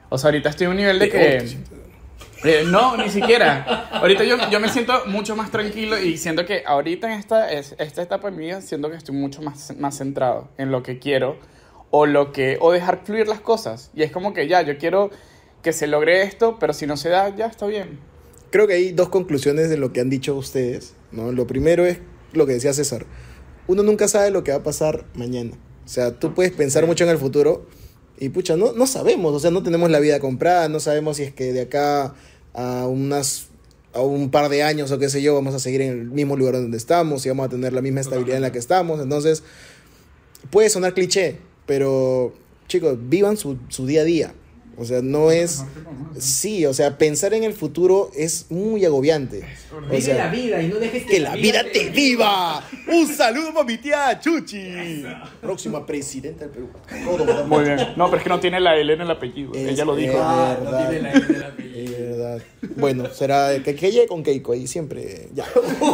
[0.10, 1.58] O sea, ahorita estoy a un nivel de que...
[2.44, 3.90] Eh, no, ni siquiera.
[3.92, 7.76] Ahorita yo, yo me siento mucho más tranquilo y siento que ahorita en esta, es-
[7.80, 11.00] esta etapa de mi vida siento que estoy mucho más, más centrado en lo que
[11.00, 11.38] quiero
[11.92, 13.92] o, lo que, o dejar fluir las cosas.
[13.96, 15.10] Y es como que ya, yo quiero
[15.62, 18.00] que se logre esto, pero si no se da, ya está bien.
[18.50, 20.96] Creo que hay dos conclusiones de lo que han dicho ustedes.
[21.12, 21.32] ¿no?
[21.32, 22.00] Lo primero es
[22.34, 23.06] lo que decía César.
[23.68, 25.52] Uno nunca sabe lo que va a pasar mañana.
[25.86, 27.66] O sea, tú puedes pensar mucho en el futuro
[28.20, 29.34] y pucha, no, no sabemos.
[29.34, 32.14] O sea, no tenemos la vida comprada, no sabemos si es que de acá
[32.54, 33.48] a unas
[33.94, 36.36] a un par de años o qué sé yo, vamos a seguir en el mismo
[36.36, 39.00] lugar donde estamos y vamos a tener la misma estabilidad en la que estamos.
[39.00, 39.44] Entonces,
[40.50, 41.38] puede sonar cliché,
[41.68, 42.34] pero
[42.68, 44.34] chicos, vivan su, su día a día.
[44.78, 45.64] O sea, no es...
[46.20, 49.44] Sí, o sea, pensar en el futuro es muy agobiante.
[49.76, 52.64] O Vive sea, la vida y no dejes que, que la vida te viva.
[52.88, 55.04] Un saludo para mi tía Chuchi.
[55.42, 56.70] Próxima presidenta del Perú.
[57.06, 57.78] Todo Muy bien.
[57.98, 59.54] No, pero es que no tiene la L en el apellido.
[59.54, 60.14] Es Ella lo dijo.
[60.14, 60.52] verdad.
[60.52, 61.84] Ah, no tiene la L del apellido.
[61.98, 62.42] Es verdad.
[62.78, 65.30] Bueno, será que, que llegue con Keiko ahí siempre.
[65.34, 65.46] Ya.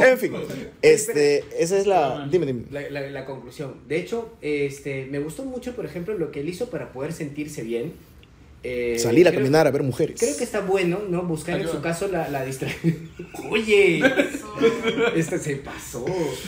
[0.05, 0.34] En fin.
[0.82, 2.27] Este, esa es la.
[2.30, 2.63] Dime, dime.
[2.71, 3.75] La, la- la conclusión.
[3.88, 7.63] De hecho, este, me gustó mucho, por ejemplo, lo que él hizo para poder sentirse
[7.63, 7.93] bien.
[8.64, 10.20] Eh, Salir a creo- caminar a ver mujeres.
[10.20, 11.24] Creo que está bueno, ¿no?
[11.24, 11.74] Buscar en Ayuda.
[11.76, 13.10] su caso la, la distracción.
[13.49, 14.01] Oye,
[15.16, 16.05] este se pasó.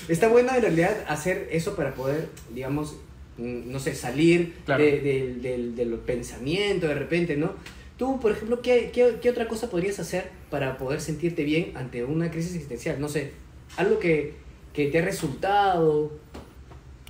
[0.10, 2.98] Está bueno en realidad hacer eso para poder, digamos,
[3.38, 4.84] mm, no sé, salir Claro.
[4.84, 7.54] de, de- del- de los pensamientos de repente, ¿no?
[7.98, 12.04] Tú, por ejemplo, ¿qué, qué, qué otra cosa podrías hacer para poder sentirte bien ante
[12.04, 13.00] una crisis existencial?
[13.00, 13.32] No sé,
[13.78, 14.34] algo que,
[14.74, 16.12] que te ha resultado.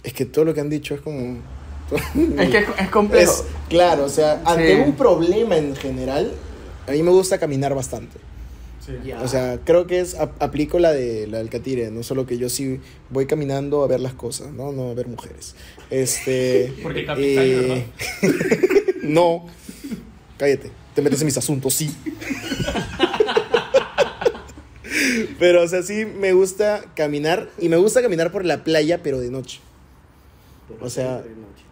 [0.04, 1.38] Es que todo lo que han dicho es como.
[2.38, 3.32] Es que es, complejo.
[3.32, 4.82] Es, claro, o sea, ante Sí.
[4.82, 6.32] un problema en general,
[6.88, 8.18] a mí me gusta caminar bastante.
[8.86, 9.12] Sí.
[9.12, 12.38] O sea, creo que es ap- aplico la de la del catire, no solo que
[12.40, 12.80] yo sí
[13.12, 15.56] voy caminando a ver las cosas, no, no a ver mujeres.
[15.92, 17.86] Este Porque capital, eh,
[19.04, 19.46] no.
[20.38, 21.96] Cállate, te metes en mis asuntos, sí.
[25.40, 29.20] Pero o sea, sí me gusta caminar y me gusta caminar por la playa pero
[29.20, 29.60] de noche.
[30.80, 31.24] O sea.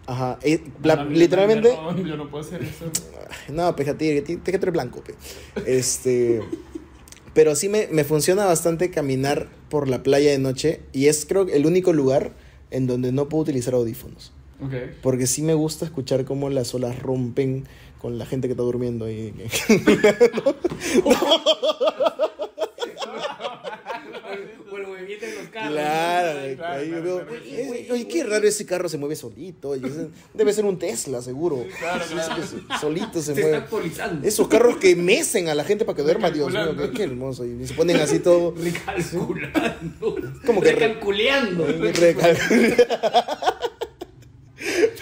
[0.06, 1.70] Ajá, eh, la- literalmente
[2.04, 2.86] Yo no puedo hacer eso.
[3.52, 5.14] no, pejate, que eres blanco, pe.
[5.66, 6.42] Este.
[7.32, 10.80] Pero sí me, me funciona bastante caminar por la playa de noche.
[10.92, 12.32] Y es, creo, el único lugar
[12.70, 14.32] en donde no puedo utilizar audífonos.
[14.64, 14.72] Ok.
[15.02, 17.66] Porque sí me gusta escuchar cómo las olas rompen
[17.98, 19.08] con la gente que está durmiendo.
[19.08, 19.32] Y...
[24.70, 25.70] O el movimiento de los carro.
[25.72, 27.94] Claro, Claro, ahí claro, veo, claro.
[27.94, 29.74] oye, qué raro ese carro se mueve solito.
[30.34, 31.64] Debe ser un Tesla, seguro.
[31.78, 32.04] Claro,
[32.80, 33.56] Solito se, Se está mueve.
[33.56, 34.26] actualizando.
[34.28, 37.44] Esos carros que mecen a la gente para que duerma, Dios mío, qué, qué hermoso.
[37.44, 38.54] Y se ponen así todo.
[38.56, 40.16] Recalculando.
[40.46, 41.66] Como que re- recalculeando.
[41.66, 42.36] Recal-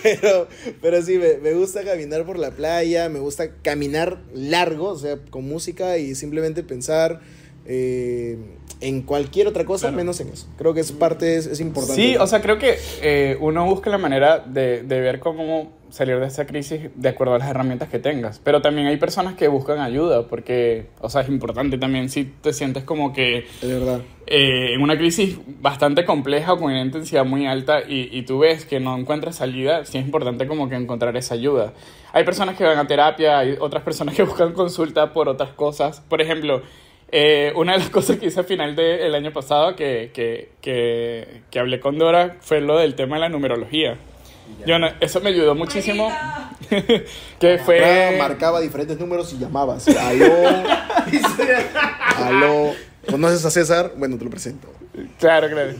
[0.02, 0.46] Pero,
[0.80, 5.18] pero sí, me, me gusta caminar por la playa, me gusta caminar largo, o sea,
[5.30, 7.20] con música y simplemente pensar
[7.66, 8.38] eh,
[8.80, 9.96] en cualquier otra cosa Claro.
[9.96, 10.46] menos en eso.
[10.56, 12.00] Creo que es parte, es, es importante.
[12.00, 16.20] Sí, o sea, creo que eh, uno busca la manera de, de ver cómo salir
[16.20, 18.40] de esa crisis de acuerdo a las herramientas que tengas.
[18.44, 22.52] Pero también hay personas que buscan ayuda porque, o sea, es importante también si te
[22.52, 24.02] sientes como que Es verdad.
[24.26, 28.38] eh, en una crisis bastante compleja o con una intensidad muy alta y, y tú
[28.40, 31.72] ves que no encuentras salida, sí es importante como que encontrar esa ayuda.
[32.12, 36.00] Hay personas que van a terapia, hay otras personas que buscan consulta por otras cosas.
[36.02, 36.60] Por ejemplo,
[37.10, 41.42] eh, una de las cosas que hice a final del año pasado que, que, que,
[41.50, 43.96] que hablé con Dora fue lo del tema de la numerología.
[44.66, 46.10] Yo no- eso me ayudó muchísimo.
[47.40, 48.16] que fue...
[48.18, 49.86] Marcaba diferentes números y llamabas.
[49.88, 50.26] Aló,
[52.16, 52.72] aló.
[53.08, 53.92] ¿Conoces a César?
[53.96, 54.68] Bueno, te lo presento.
[55.18, 55.72] Claro, claro.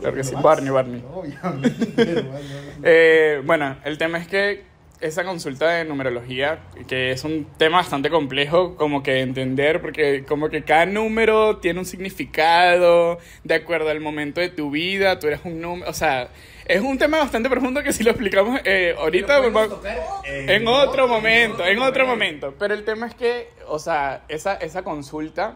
[0.00, 0.34] Claro que sí.
[0.40, 1.02] Barney, Barney.
[1.12, 2.24] Obviamente.
[2.82, 4.62] Eh, bueno, el tema es que
[5.00, 10.24] esa consulta de numerología, que es un tema bastante complejo como que de entender, porque
[10.24, 15.28] como que cada número tiene un significado de acuerdo al momento de tu vida, tú
[15.28, 16.28] eres un número, o sea,
[16.66, 19.40] es un tema bastante profundo que si lo explicamos eh, ahorita...
[19.40, 22.46] Lo tocar, eh, en otro momento, en otro momento.
[22.46, 22.54] momento.
[22.58, 25.54] Pero el tema es que, o sea, esa, esa consulta,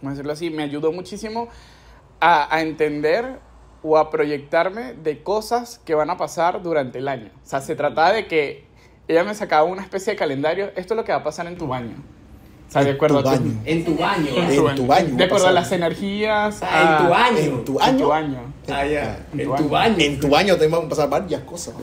[0.00, 1.48] vamos a decirlo así, me ayudó muchísimo
[2.18, 3.38] a, a entender
[3.82, 7.30] o a proyectarme de cosas que van a pasar durante el año.
[7.44, 8.64] O sea, se trataba de que
[9.08, 11.56] ella me sacaba una especie de calendario, esto es lo que va a pasar en
[11.58, 11.94] tu baño.
[12.68, 13.60] O sea, de En acuerdo tu a tu- baño.
[13.66, 14.28] En tu baño.
[14.34, 16.60] En tu baño, De acuerdo a las energías.
[16.62, 17.38] Ah, en tu baño.
[17.58, 17.98] En tu En año.
[17.98, 18.38] tu baño.
[18.70, 19.26] Ah, ya.
[19.34, 19.68] En En tu tu baño.
[19.68, 19.96] baño.
[19.98, 21.74] En tu baño también van a pasar varias cosas.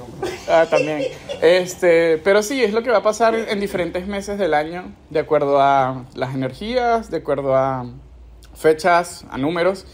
[0.50, 1.04] Ah, también.
[1.42, 4.92] Este, pero sí, es lo que va a pasar en, en diferentes meses del año,
[5.12, 7.86] de acuerdo a las energías, de acuerdo a
[8.56, 9.86] fechas, a números.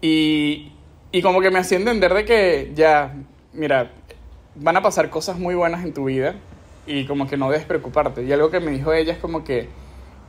[0.00, 0.72] Y,
[1.10, 3.14] y como que me hacía entender de que ya,
[3.52, 3.90] mira,
[4.54, 6.34] van a pasar cosas muy buenas en tu vida
[6.86, 8.24] y como que no debes preocuparte.
[8.24, 9.68] Y algo que me dijo ella es como que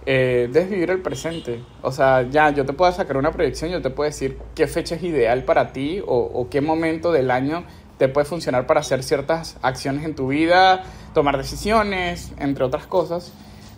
[0.06, 1.64] eh, debes vivir el presente.
[1.82, 4.96] O sea, ya yo te puedo sacar una proyección, yo te puedo decir qué fecha
[4.96, 7.66] es ideal para ti o, qué momento del año
[7.98, 13.34] te puede funcionar para hacer ciertas acciones en tu vida, tomar decisiones, entre otras cosas.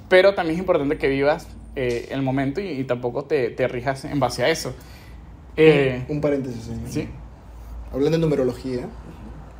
[0.09, 4.05] Pero también es importante que vivas eh, el momento y, y tampoco te, te rijas
[4.05, 4.75] en base a eso.
[5.57, 6.89] Eh, Un paréntesis, señor.
[6.89, 7.07] sí,
[7.91, 8.87] Hablando de numerología,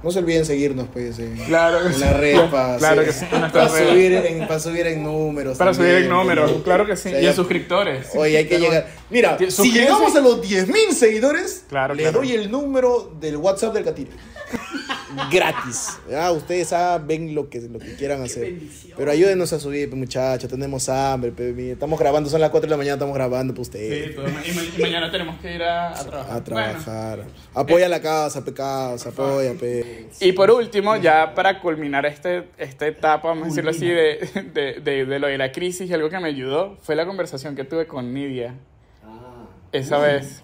[0.04, 2.00] no se olviden seguirnos, pues, en, claro en sí.
[2.00, 5.58] las redes para, Claro que sí, para, subir en, para subir en números.
[5.58, 6.64] Para subir en números, ¿no?
[6.64, 7.10] claro que sí.
[7.10, 8.08] O sea, Y en suscriptores.
[8.16, 8.64] Oye, hay que Claro.
[8.74, 8.88] llegar.
[9.10, 12.20] Mira, si llegamos a los 10.000 seguidores, Claro, claro.
[12.20, 14.12] doy el número del WhatsApp del Catire.
[15.30, 15.99] Gratis.
[16.10, 18.43] Ya, ustedes saben lo que, lo que quieran hacer.
[18.43, 18.93] bendición.
[18.97, 20.49] Pero ayúdenos a subir, pues, muchachos.
[20.49, 21.32] Tenemos hambre.
[21.54, 24.10] mira, estamos grabando, son las 4 de la mañana, estamos grabando para ustedes.
[24.10, 26.30] Sí, todo- y, ma- y mañana tenemos que ir a, a trabajar.
[26.32, 26.43] A Bueno.
[26.45, 27.20] trabajar.
[27.54, 30.08] Apoya la casa, pe casa, apoya, pe.
[30.22, 34.80] Y por último, ya para culminar este, esta etapa, vamos a decirlo así, de, de,
[34.82, 37.64] de, de lo de la crisis y algo que me ayudó, fue la conversación que
[37.66, 38.56] tuve con Nidia
[39.04, 39.45] Ah.
[39.74, 40.43] esa vez.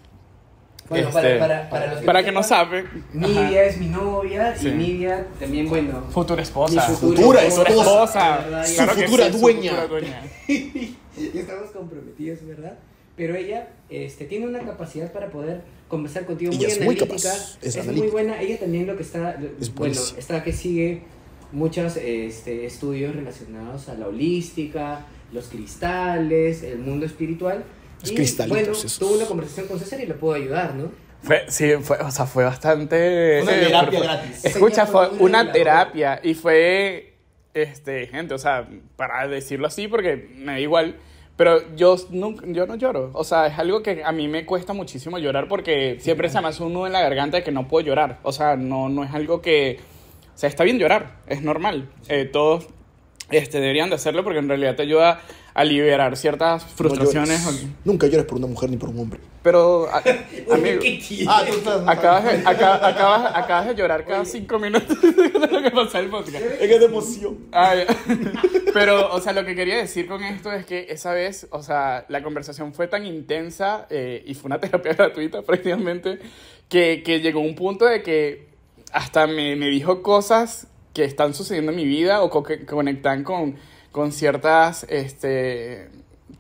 [0.90, 2.86] Bueno, Este, para, para, para los que Para que no saben.
[3.14, 4.70] Nidia es mi novia Sí.
[4.70, 6.04] y Nidia también, bueno.
[6.12, 6.88] Futura esposa.
[6.90, 7.70] mi Futura Futura esposa.
[7.70, 8.38] esposa.
[8.38, 8.66] ¿verdad?
[8.66, 9.70] Su Claro futura sí, su dueña.
[9.72, 10.22] futura dueña.
[11.34, 12.78] Estamos comprometidos, ¿verdad?
[13.16, 17.30] Pero ella este, tiene una capacidad para poder conversar contigo Ella muy es muy analítica.
[17.30, 18.12] capaz, es muy analítica.
[18.12, 18.42] buena.
[18.42, 21.02] Ella también lo que está, Es bueno, está que sigue
[21.52, 27.64] muchos este, estudios relacionados a la holística, los cristales, el mundo espiritual.
[28.02, 29.00] Los y, cristalitos bueno, esos.
[29.00, 30.92] tuvo una conversación con César y le puedo ayudar, ¿no?
[31.24, 33.40] Fue, sí, fue, o sea, fue bastante...
[33.42, 34.46] Una terapia fue- gratis.
[34.46, 37.16] Escucha, fue una terapia y fue,
[37.54, 40.96] este, gente, o sea, para decirlo así, porque me da igual,
[41.36, 43.10] pero yo, nunca, yo no lloro.
[43.14, 46.48] O sea, es algo que a mí me cuesta muchísimo llorar porque siempre se me
[46.50, 48.20] hace un nudo en la garganta de que no puedo llorar.
[48.24, 49.80] O sea, no, no es algo que...
[50.36, 51.90] O sea, está bien llorar, es normal.
[52.10, 52.68] Eh, todos
[53.30, 55.22] este, deberían de hacerlo porque en realidad te ayuda
[55.54, 57.44] a liberar ciertas No frustraciones.
[57.44, 57.66] llores.
[57.84, 59.20] Nunca llores por una mujer ni por un hombre.
[59.42, 60.02] pero, a-
[60.50, 60.82] Oye, amigo.
[61.28, 61.82] Ah, tú estás.
[61.88, 66.10] Acabas de, acá- acabas, acabas de llorar cada cinco minutos de lo que pasa el
[66.10, 66.36] podcast.
[66.36, 67.38] Es que es de emoción.
[67.52, 67.74] Ah.
[68.74, 72.06] Pero, o sea, lo que quería decir con esto es que esa vez, o sea,
[72.10, 76.20] la conversación fue tan intensa eh, y fue una terapia gratuita prácticamente,
[76.70, 78.48] que, que llegó un punto de que
[78.92, 80.68] hasta me, me dijo cosas
[80.98, 83.56] que están sucediendo en mi vida o co- que conectan con,
[83.92, 85.90] con ciertas este,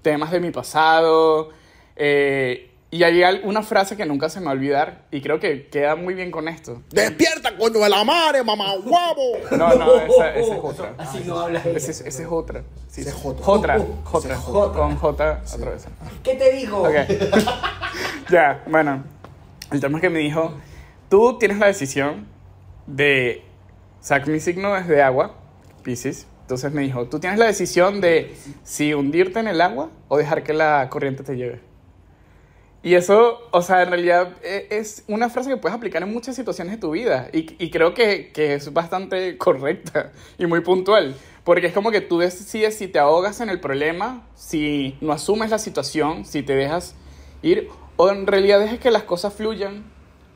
[0.01, 1.49] temas de mi pasado.
[1.95, 5.67] eh, Y hay una frase que nunca se me va a olvidar y creo que
[5.67, 6.81] queda muy bien con esto.
[6.89, 9.37] ¡Despierta, coño de la madre, mamá huevo!
[9.51, 10.93] No, no, esa, esa es otra.
[10.97, 11.59] Así no habla.
[11.59, 12.63] Esa es, esa es otra.
[12.89, 13.75] Sí, es es Jota.
[13.75, 15.85] con J otra vez.
[16.23, 16.79] ¿Qué te digo?
[16.81, 16.95] Ok.
[18.31, 19.03] ya, bueno.
[19.71, 20.53] El tema es que me dijo,
[21.09, 22.25] tú tienes la decisión
[22.87, 23.43] de...
[24.23, 25.35] Que mi signo es de agua,
[25.83, 26.27] Pisces.
[26.41, 28.33] Entonces me dijo, tú tienes la decisión de
[28.63, 31.59] si hundirte en el agua o dejar que la corriente te lleve.
[32.83, 36.37] Y eso, o sea, en realidad e- es una frase que puedes aplicar en muchas
[36.37, 37.27] situaciones de tu vida.
[37.33, 41.15] Y, y creo que, que es bastante correcta y muy puntual.
[41.43, 45.49] Porque es como que tú decides si te ahogas en el problema, si no asumes
[45.49, 46.95] la situación, si te dejas
[47.41, 49.83] ir, o en realidad dejas que las cosas fluyan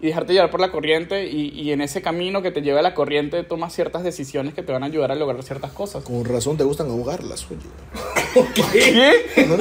[0.02, 1.28] y dejarte llevar por la corriente.
[1.30, 4.72] Y, y en ese camino que te lleva la corriente, tomas ciertas decisiones que te
[4.72, 6.04] van a ayudar a lograr ciertas cosas.
[6.04, 8.46] Con razón te gustan ahogarlas, oye.
[8.72, 9.46] ¿Qué?
[9.48, 9.58] ¿No?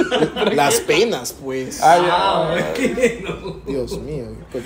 [0.51, 1.81] Las penas, pues.
[1.83, 2.67] Ah, ya.
[2.69, 3.23] Ah, ¿qué?
[3.23, 3.61] No.
[3.65, 4.61] Dios mío, qué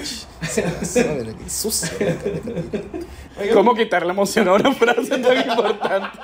[0.86, 1.90] sabe, qué sucio.
[3.54, 6.18] ¿Cómo quitar la emoción a una frase tan importante?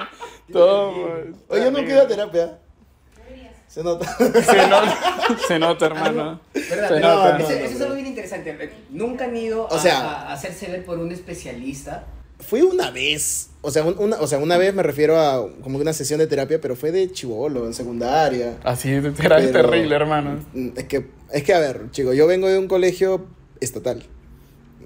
[0.51, 1.07] Toma.
[1.49, 2.59] Oye, yo nunca he ido a terapia.
[3.71, 4.17] Se nota.
[4.17, 6.41] Se nota, se nota hermano.
[6.53, 6.89] ¿Verdad?
[6.89, 7.37] Se nota.
[7.37, 8.69] eso, no, eso no, es algo bien interesante.
[8.89, 12.05] Nunca han ido O a, sea- a- a hacerse ver por un especialista.
[12.39, 13.51] Fue una vez.
[13.61, 16.27] O sea, un- una, o sea, una vez me refiero a como una sesión de
[16.27, 18.57] terapia, pero fue de chivolo, en secundaria.
[18.63, 20.39] Así era Pero- terrible, hermano.
[20.53, 23.25] Mm, Es que, es que, a ver, chicos, yo vengo de un colegio
[23.61, 24.03] estatal.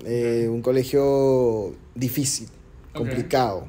[0.05, 2.49] Eh, un colegio difícil,
[2.93, 3.65] complicado.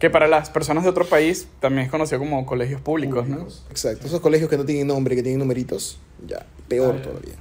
[0.00, 3.46] Que para las personas de otro país también es conocido como colegios públicos, ¿no?
[3.70, 7.34] Exacto, esos colegios que no tienen nombre, que tienen numeritos, ya, peor Ah, todavía.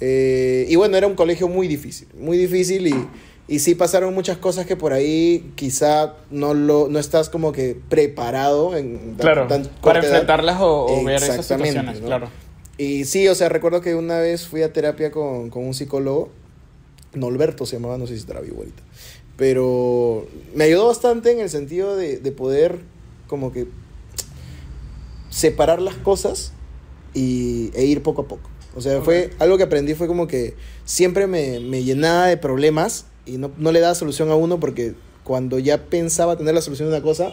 [0.00, 3.08] Eh, y bueno, era un colegio muy difícil, muy difícil y,
[3.48, 7.76] y sí pasaron muchas cosas que por ahí quizá no, lo, no estás como que
[7.88, 10.10] preparado en Claro, tan para edad.
[10.10, 12.06] enfrentarlas o, o ver esas situaciones, ¿no?
[12.06, 12.28] claro.
[12.78, 16.28] Y sí, o sea, recuerdo que una vez fui a terapia con, con un psicólogo,
[17.14, 18.82] Norberto se llamaba, no sé si estará vivo ahorita,
[19.36, 22.80] pero me ayudó bastante en el sentido de, de poder
[23.26, 23.66] como que
[25.30, 26.52] separar las cosas
[27.14, 28.48] y, e ir poco a poco.
[28.74, 33.06] O sea, fue algo que aprendí, fue como que siempre me, me llenaba de problemas
[33.24, 36.88] y no, no le daba solución a uno porque cuando ya pensaba tener la solución
[36.90, 37.32] de una cosa,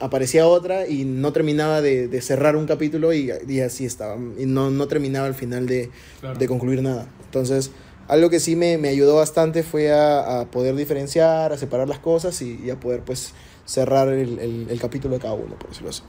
[0.00, 4.16] aparecía otra y no terminaba de, de cerrar un capítulo y, y así estaba.
[4.38, 6.38] Y no, no terminaba al final de, Claro.
[6.38, 7.06] de concluir nada.
[7.26, 7.70] Entonces,
[8.08, 11.98] algo que sí me, me ayudó bastante fue a, a poder diferenciar, a separar las
[11.98, 13.32] cosas y, y a poder pues
[13.66, 16.02] cerrar el, el- el capítulo de cada uno, por decirlo así.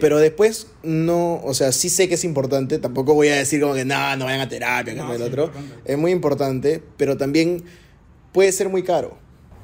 [0.00, 3.74] Pero después, no, o sea, sí sé que es importante, tampoco voy a decir como
[3.74, 5.44] que no, no vayan a terapia, que No, no, el sí, otro.
[5.44, 5.92] importante.
[5.92, 7.62] Es muy importante, pero también
[8.32, 9.16] puede ser muy caro.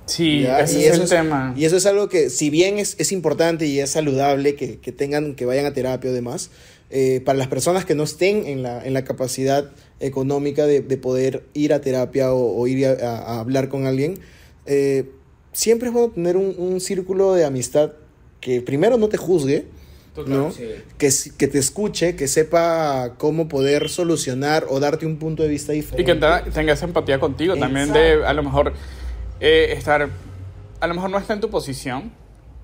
[0.06, 0.60] Sí, ¿ya?
[0.60, 1.52] ese Y es eso el tema.
[1.56, 4.92] Y eso es algo que, si bien es, es importante y es saludable que, que
[4.92, 6.50] tengan, que vayan a terapia o demás,
[6.90, 10.96] eh, para las personas que no estén en la, en la capacidad económica de, de
[10.96, 14.18] poder ir a terapia o, o ir a, hablar con alguien,
[14.66, 15.10] eh,
[15.52, 17.92] siempre es bueno tener un, un círculo de amistad
[18.40, 19.64] que primero no te juzgue,
[20.26, 20.50] ¿no?
[20.52, 20.64] Sí.
[20.98, 25.72] Que, que te escuche, que sepa cómo poder solucionar o darte un punto de vista
[25.74, 26.12] Y diferente.
[26.14, 28.72] que te- tenga esa empatía contigo también de a lo mejor
[29.40, 30.08] eh, estar,
[30.80, 32.12] a lo mejor no está en tu posición,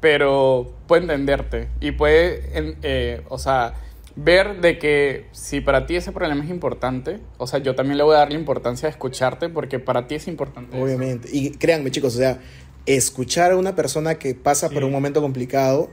[0.01, 2.43] pero puede entenderte y puede,
[2.83, 3.74] eh, o sea,
[4.17, 8.05] ver de que si para ti ese problema es importante, o sea, yo también le
[8.05, 10.77] voy a dar la importancia de escucharte porque para ti es importante.
[10.77, 10.85] eso.
[10.85, 11.29] Obviamente.
[11.33, 12.41] Y créanme, chicos, o sea,
[12.87, 15.91] escuchar a una persona que pasa por un momento complicado,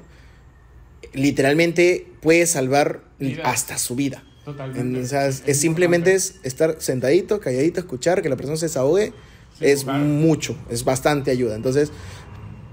[1.13, 3.43] literalmente puede salvar Vida.
[3.45, 4.23] hasta su vida.
[4.45, 5.01] Totalmente.
[5.01, 9.13] O sea, es, es simplemente es estar sentadito, calladito, escuchar, que la persona se desahogue,
[9.57, 9.99] Sí, es claro.
[10.05, 11.55] mucho, es bastante ayuda.
[11.55, 11.91] Entonces,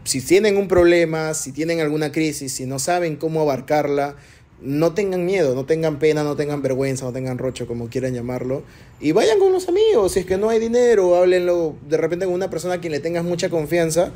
[0.05, 4.15] si tienen un problema, si tienen alguna crisis, si no saben cómo abarcarla,
[4.61, 8.63] no tengan miedo, no tengan pena, no tengan vergüenza, no tengan rocho, como quieran llamarlo.
[9.01, 12.35] Y vayan con los amigos, si es que no hay dinero, háblenlo de repente con
[12.35, 14.11] una persona a quien le tengas mucha confianza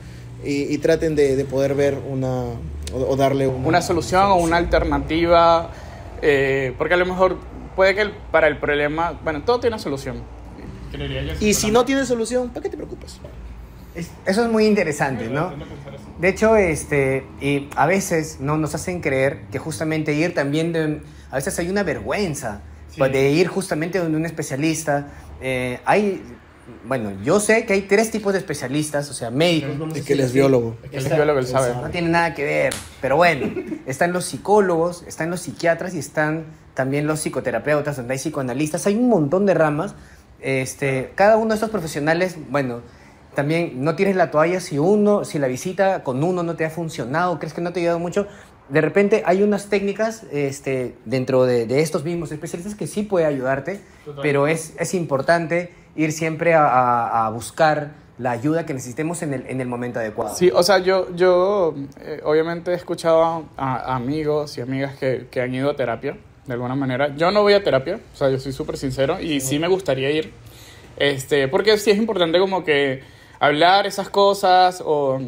[0.44, 2.44] y, y traten de, de poder ver una,
[2.94, 5.70] o, o darle una, una solución o una alternativa,
[6.22, 7.36] eh, porque a lo mejor
[7.76, 10.22] puede que el- para el problema, bueno, todo tiene una solución.
[11.40, 13.20] Y si no tienes solución, ¿para qué te preocupas?
[13.94, 15.52] Es- eso es muy interesante, ¿no?
[16.20, 21.00] De hecho, este, y a veces no nos hacen creer que justamente ir también de,
[21.30, 22.60] a veces hay una vergüenza
[22.90, 22.98] Sí.
[22.98, 25.08] pues, de ir justamente donde un especialista.
[25.40, 26.22] Eh, hay,
[26.86, 29.78] bueno, yo sé que hay tres tipos de especialistas, o sea, médicos.
[29.78, 30.76] vamos a Es que él es biólogo.
[30.84, 31.74] Es que él es biólogo, él sabe.
[31.74, 33.46] No tiene nada que ver, pero bueno,
[33.86, 38.94] están los psicólogos, están los psiquiatras y están también los psicoterapeutas, donde hay psicoanalistas, hay
[38.96, 39.94] un montón de ramas.
[40.40, 42.80] Este, cada uno de estos profesionales, bueno,
[43.34, 46.70] también no tienes la toalla si uno, si la visita con uno no te ha
[46.70, 48.26] funcionado, crees que no te ha ayudado mucho,
[48.68, 53.26] de repente hay unas técnicas este, dentro de, de estos mismos especialistas que sí puede
[53.26, 54.22] ayudarte, Total.
[54.22, 59.32] pero es, es importante ir siempre a, a- a buscar la ayuda que necesitemos en
[59.34, 60.34] el, en el momento adecuado.
[60.36, 63.22] Sí, o sea, yo, yo eh, obviamente he escuchado
[63.56, 67.16] a, a amigos y amigas que, que han ido a terapia, de alguna manera.
[67.16, 70.10] Yo no voy a terapia, o sea, yo soy súper sincero y sí me gustaría
[70.10, 70.32] ir,
[70.98, 73.02] este, porque sí es importante como que
[73.40, 75.20] hablar esas cosas o,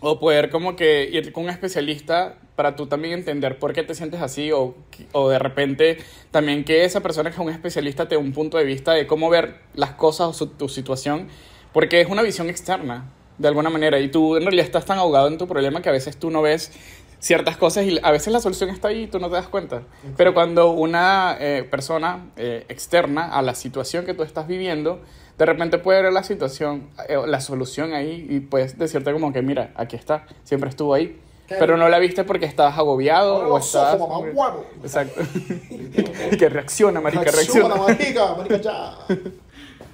[0.00, 3.94] o poder como que ir con un especialista para tú también entender por qué te
[3.94, 4.74] sientes así o,
[5.12, 5.98] o de repente
[6.30, 9.06] también que esa persona que es un especialista te dé un punto de vista de
[9.06, 11.28] cómo ver las cosas o su- tu situación,
[11.72, 15.28] porque es una visión externa de alguna manera y tú en realidad estás tan ahogado
[15.28, 16.72] en tu problema que a veces tú no ves
[17.18, 19.82] ciertas cosas y a veces la solución está ahí y tú no te das cuenta.
[20.16, 25.00] Pero cuando una eh, persona eh, externa a la situación que tú estás viviendo,
[25.38, 29.42] de repente puede ver la situación, eh, la solución ahí y puedes decirte como que
[29.42, 31.20] mira, aquí está, siempre estuvo ahí.
[31.48, 33.94] Pero no la viste porque estabas agobiado Ahora o estabas...
[34.00, 34.66] ojos, mamá, huevo.
[34.82, 35.20] Exacto.
[36.38, 37.76] que reacciona, marica, Reacciona, reacciona.
[37.76, 38.94] marica, marica, ya.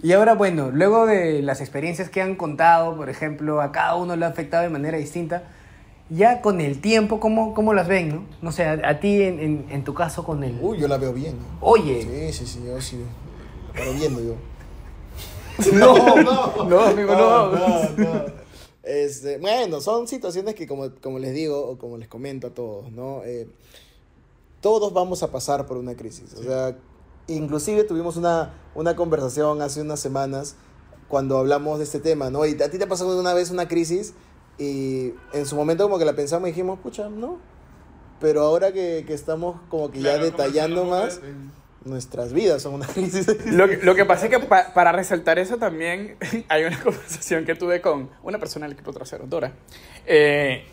[0.05, 4.17] Y ahora, bueno, luego de las experiencias que han contado, por ejemplo, a cada uno
[4.17, 5.45] le ha afectado de manera distinta,
[6.11, 8.25] ya con el tiempo, ¿cómo, cómo las ven, no?
[8.41, 10.59] No sé, a, a ti en, en- en tu caso con el...
[10.61, 11.37] Uy, yo la veo bien.
[11.61, 13.01] Oye, Sí, sí, sí, yo sí.
[13.75, 14.35] Pero viendo yo.
[15.73, 17.53] No, no, no, amigo, no.
[17.97, 18.43] no.
[18.83, 22.91] Este, bueno, son situaciones que como, como les digo o como les comento a todos,
[22.91, 23.23] ¿no?
[23.25, 23.49] Eh,
[24.61, 26.35] todos vamos a pasar por una crisis.
[26.35, 26.77] O sea,
[27.29, 30.57] inclusive tuvimos una, una conversación hace unas semanas
[31.09, 32.45] cuando hablamos de este tema, ¿no?
[32.47, 34.15] Y a ti te pasado una vez una crisis
[34.59, 37.39] y en su momento como que la pensamos y dijimos, pucha, no.
[38.21, 41.21] Pero ahora que, que estamos como que ya detallando más,
[41.85, 43.27] nuestras vidas son una crisis.
[43.47, 46.17] Lo que, lo que pasa es que pa- para resaltar eso también
[46.49, 49.53] hay una conversación que tuve con una persona del equipo trasero, Dora.
[50.07, 50.65] Eh,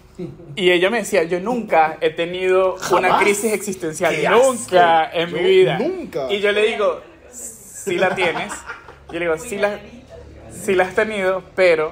[0.55, 3.23] y ella me decía, yo nunca he tenido una Jamás.
[3.23, 5.17] crisis existencial, ¡Qué nunca asco!
[5.17, 5.79] en Yo mi vida.
[5.79, 6.31] nunca.
[6.31, 7.01] Y yo le digo,
[7.31, 8.51] sí la tienes.
[9.07, 9.79] Yo le digo, sí la,
[10.51, 11.91] sí la has tenido, pero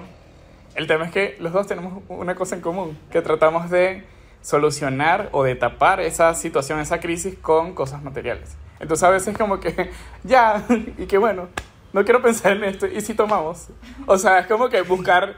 [0.76, 4.04] el tema es que los dos tenemos una cosa en común, que tratamos de
[4.42, 8.50] solucionar o de tapar esa situación, esa crisis con cosas materiales.
[8.80, 9.92] Entonces a veces como que,
[10.24, 10.64] ya,
[10.98, 11.50] y que bueno,
[11.94, 13.68] no quiero pensar en esto, ¿y si tomamos?
[14.06, 15.36] O sea, es como que buscar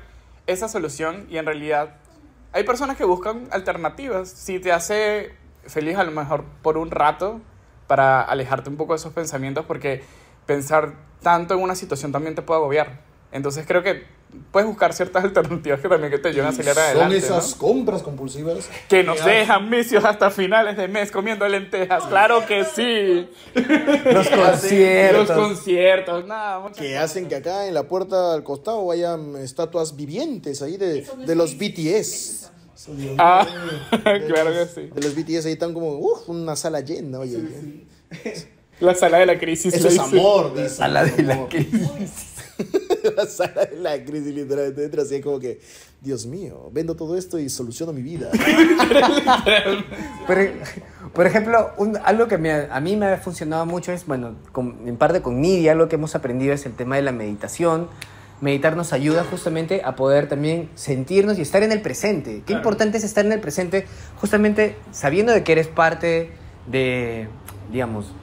[0.47, 1.95] esa solución y en realidad
[2.51, 4.29] hay personas que buscan alternativas.
[4.29, 5.35] Si te hace
[5.65, 7.39] feliz a lo mejor por un rato
[7.87, 10.03] para alejarte un poco de esos pensamientos porque
[10.45, 13.08] pensar tanto en una situación también te puede agobiar.
[13.31, 14.03] Entonces creo que
[14.51, 17.17] puedes buscar ciertas alternativas que también que te ayuden a salir Son adelante.
[17.17, 17.57] esas ¿no?
[17.59, 22.03] compras compulsivas Que nos dejan vicios hasta finales de mes comiendo lentejas.
[22.05, 23.29] Claro que sí.
[24.11, 25.27] los conciertos.
[25.29, 27.03] Los conciertos, nada, muchas que cosas.
[27.03, 31.35] hacen que acá en la puerta al costado vayan estatuas vivientes ahí de, Son de
[31.35, 31.55] los.
[31.57, 32.49] BTS.
[33.17, 33.45] Ah,
[34.27, 34.89] claro que sí.
[34.93, 37.37] De los BTS ahí están como, uff, una sala llena, oye.
[38.79, 39.73] La sala de la crisis.
[39.73, 40.69] Eso es amor, dice.
[40.69, 41.49] Sala de la Como-
[43.15, 44.83] la sala de la crisis, literalmente.
[44.85, 45.59] Entra así como que,
[46.01, 48.29] Dios mío, vendo todo esto y soluciono mi vida.
[50.27, 50.37] Por,
[51.13, 54.87] por ejemplo, un- algo que me a mí me ha funcionado mucho es, bueno, con-
[54.87, 57.87] en parte con Nidia, algo que hemos aprendido es el tema de la meditación.
[58.41, 62.35] Meditar nos ayuda justamente a poder también sentirnos y estar en el presente.
[62.37, 62.59] Qué Claro.
[62.59, 63.85] importante es estar en el presente,
[64.15, 66.31] justamente sabiendo de que eres parte
[66.67, 67.27] de,
[67.71, 68.13] digamos,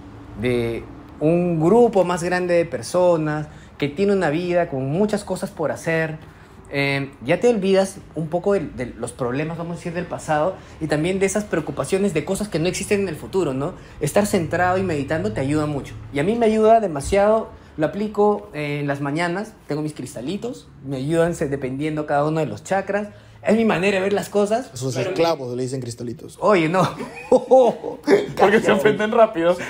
[0.41, 0.85] de
[1.21, 3.49] un grupo más grande de personas
[3.79, 6.19] que tiene una vida con muchas cosas por hacer.
[6.71, 10.57] Eh, ya te olvidas un poco de, de los problemas, vamos a decir, del pasado
[10.81, 13.75] y también de esas preocupaciones de cosas que no existen en el futuro, ¿no?
[14.01, 15.95] Estar centrado y meditando te ayuda mucho.
[16.13, 20.67] Y a mí me ayuda demasiado, lo aplico eh, en las mañanas, tengo mis cristalitos,
[20.85, 23.09] me ayudan se- dependiendo cada uno de los chakras.
[23.43, 24.71] Es mi manera de ver las cosas.
[24.75, 26.37] Esos esclavos le dicen cristalitos.
[26.41, 26.83] Oye, no.
[27.31, 29.57] Porque se ofenden rápido.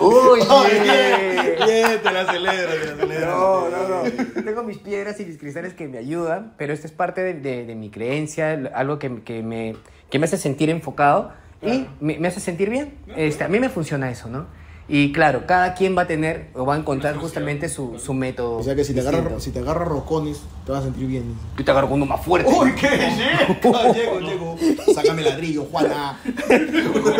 [0.00, 1.31] Oye.
[1.66, 3.26] Bien, te la celebro, te la celebro.
[3.26, 4.42] No, no, no.
[4.44, 7.64] Tengo mis piedras y mis cristales que me ayudan, pero esto es parte de, de-
[7.64, 9.76] de mi creencia, algo que, que me,
[10.10, 11.32] que me hace sentir enfocado
[11.62, 12.94] y me, me hace sentir bien.
[13.16, 14.46] Este, a mí me funciona eso, ¿no?
[14.88, 18.56] Y claro, cada quien va a tener o va a encontrar justamente su, su método.
[18.58, 19.26] O sea que si te distinto.
[19.26, 21.34] agarra, si te agarra rocones, te vas a sentir bien.
[21.56, 22.50] Yo te agarro con uno más fuerte.
[22.52, 22.88] ¡Uy, qué
[23.62, 23.92] llego!
[23.94, 24.56] llego, llego.
[24.92, 26.18] Sácame ladrillo, Juana.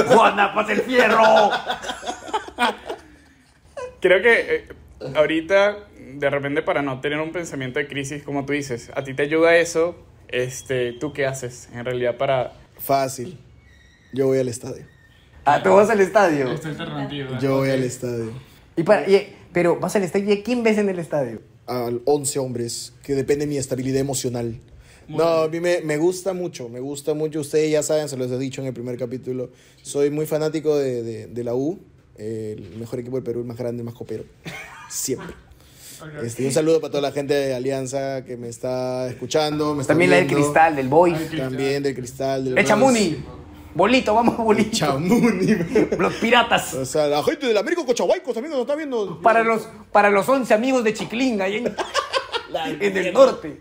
[0.09, 1.23] ¡Juana, pasa el fierro!
[4.03, 4.65] Creo que eh,
[5.15, 5.79] ahorita,
[6.17, 9.23] de repente, para no tener un pensamiento de crisis, como tú dices, a ti te
[9.23, 9.97] ayuda eso.
[10.29, 12.53] Este, ¿Tú qué haces en realidad para...?
[12.79, 13.39] Fácil.
[14.13, 14.85] Yo voy al estadio.
[15.45, 16.51] Ah, tú vas al estadio.
[16.51, 17.39] alternativa.
[17.39, 18.33] Yo voy al estadio.
[18.77, 21.41] Y para, y- pero vas al estadio y ¿a quién ves en el estadio?
[21.67, 24.59] A 11 hombres que depende de mi estabilidad emocional.
[25.09, 27.41] No, a mí me, me gusta mucho, me gusta mucho.
[27.41, 29.51] Ustedes ya saben, se los he dicho en el primer capítulo.
[29.83, 31.79] Soy muy fanático de, de- de la U,
[32.17, 34.25] el mejor equipo del Perú, el más grande, el más copero.
[34.89, 35.35] Siempre.
[36.23, 39.75] Este, un saludo para toda la gente de Alianza que me está escuchando.
[39.75, 41.15] Me está También la del cristal, del boy.
[41.37, 42.45] También del cristal.
[42.45, 42.93] Del Echa Bronx.
[42.93, 43.25] Muni.
[43.75, 44.71] Bolito, vamos, bolito.
[44.77, 45.47] Chamuni.
[45.99, 46.75] Los piratas.
[46.75, 49.21] O sea, la gente del Américo Cochahuayco también nos está viendo.
[49.23, 51.67] Para los, para los 11 amigos de Chiclinga, ahí en,
[52.83, 53.61] en el norte.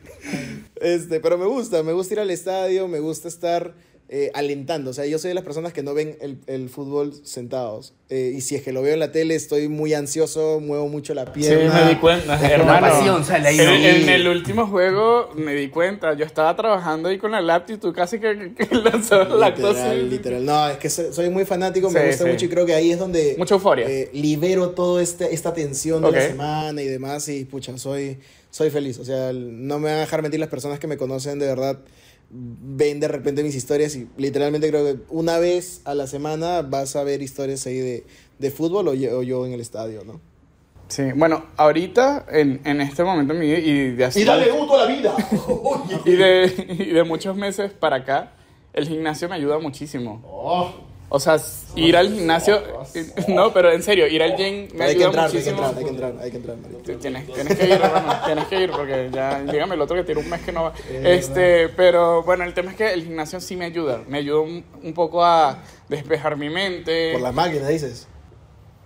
[0.76, 3.74] Este, pero me gusta, me gusta ir al estadio, me gusta estar
[4.14, 4.92] eh, alentando.
[4.92, 7.94] O sea, yo soy de las personas que no ven el, el fútbol sentados.
[8.10, 11.14] Eh, y si es que lo veo en la tele, estoy muy ansioso, muevo mucho
[11.14, 11.86] la Sí, pierna.
[11.86, 12.88] me di cuenta, Es hermano.
[12.90, 13.70] pasión sale ahí, En,
[14.04, 17.80] en el último juego me di cuenta, yo estaba trabajando ahí con la laptop y
[17.80, 19.94] tú casi que, que lanzabas la cosa.
[19.94, 20.44] literal.
[20.46, 22.30] No, es que soy, muy fanático, me Sí, gusta sí.
[22.32, 23.36] mucho y creo que ahí es donde...
[23.38, 23.88] Mucha euforia.
[23.90, 28.18] eh, libero toda este, esta tensión de la semana y demás y pucha, soy,
[28.50, 29.00] soy feliz.
[29.00, 31.80] O sea, no me van a dejar mentir las personas que me conocen de verdad.
[32.34, 36.96] Ven de repente mis historias y literalmente creo que una vez a la semana vas
[36.96, 38.06] a ver historias ahí de,
[38.40, 40.20] de fútbol o yo, o yo en el estadio, ¿no?
[40.88, 44.86] Sí, bueno, ahorita, en, en este momento en mi vida, y de así- gusto a
[44.86, 45.16] la vida!
[46.06, 48.34] y de, y de muchos meses para acá,
[48.74, 50.22] el gimnasio me ayuda muchísimo.
[50.26, 50.72] Oh.
[51.14, 51.36] O sea,
[51.76, 52.62] ir al gimnasio,
[53.28, 55.58] no, pero en serio, ir al gym me hay que ayuda entrar, hay que muchísimo.
[55.58, 56.58] entrar, hay que entrar, hay que entrar.
[57.02, 60.22] Tienes, tienes que ir, hermano, tienes que ir porque ya, dígame el otro que tiene
[60.22, 60.74] un mes que no va.
[61.04, 64.64] Este, pero bueno, el tema es que el gimnasio sí me ayuda, me ayuda un,
[64.84, 65.60] un poco a
[65.90, 68.08] despejar mi mente, Por la máquina, dices.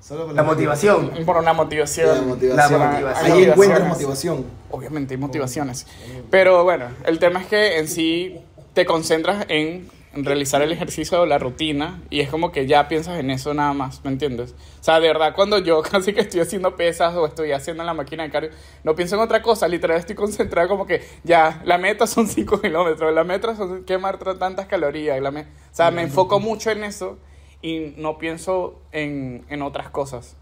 [0.01, 0.53] Solo por La máquina.
[0.71, 1.25] motivación.
[1.25, 2.07] por una motivación.
[2.09, 2.79] La motivación.
[2.79, 3.31] La motivación.
[3.31, 4.45] Ahí encuentras motivación.
[4.71, 5.85] Obviamente hay motivaciones.
[6.31, 8.39] Pero bueno, el tema es que en sí
[8.73, 13.19] te concentras en realizar el ejercicio o la rutina y es como que ya piensas
[13.19, 14.55] en eso nada más, ¿me entiendes?
[14.79, 17.87] O sea, de verdad, cuando yo casi que estoy haciendo pesas o estoy haciendo en
[17.87, 18.51] la máquina de cardio,
[18.83, 22.61] no pienso en otra cosa, literal estoy concentrado como que ya, la meta son 5
[22.61, 26.83] kilómetros, la meta son quemar tantas calorías, la me- o sea, me enfoco mucho en
[26.83, 27.17] eso
[27.61, 30.37] y no pienso en, en otras cosas.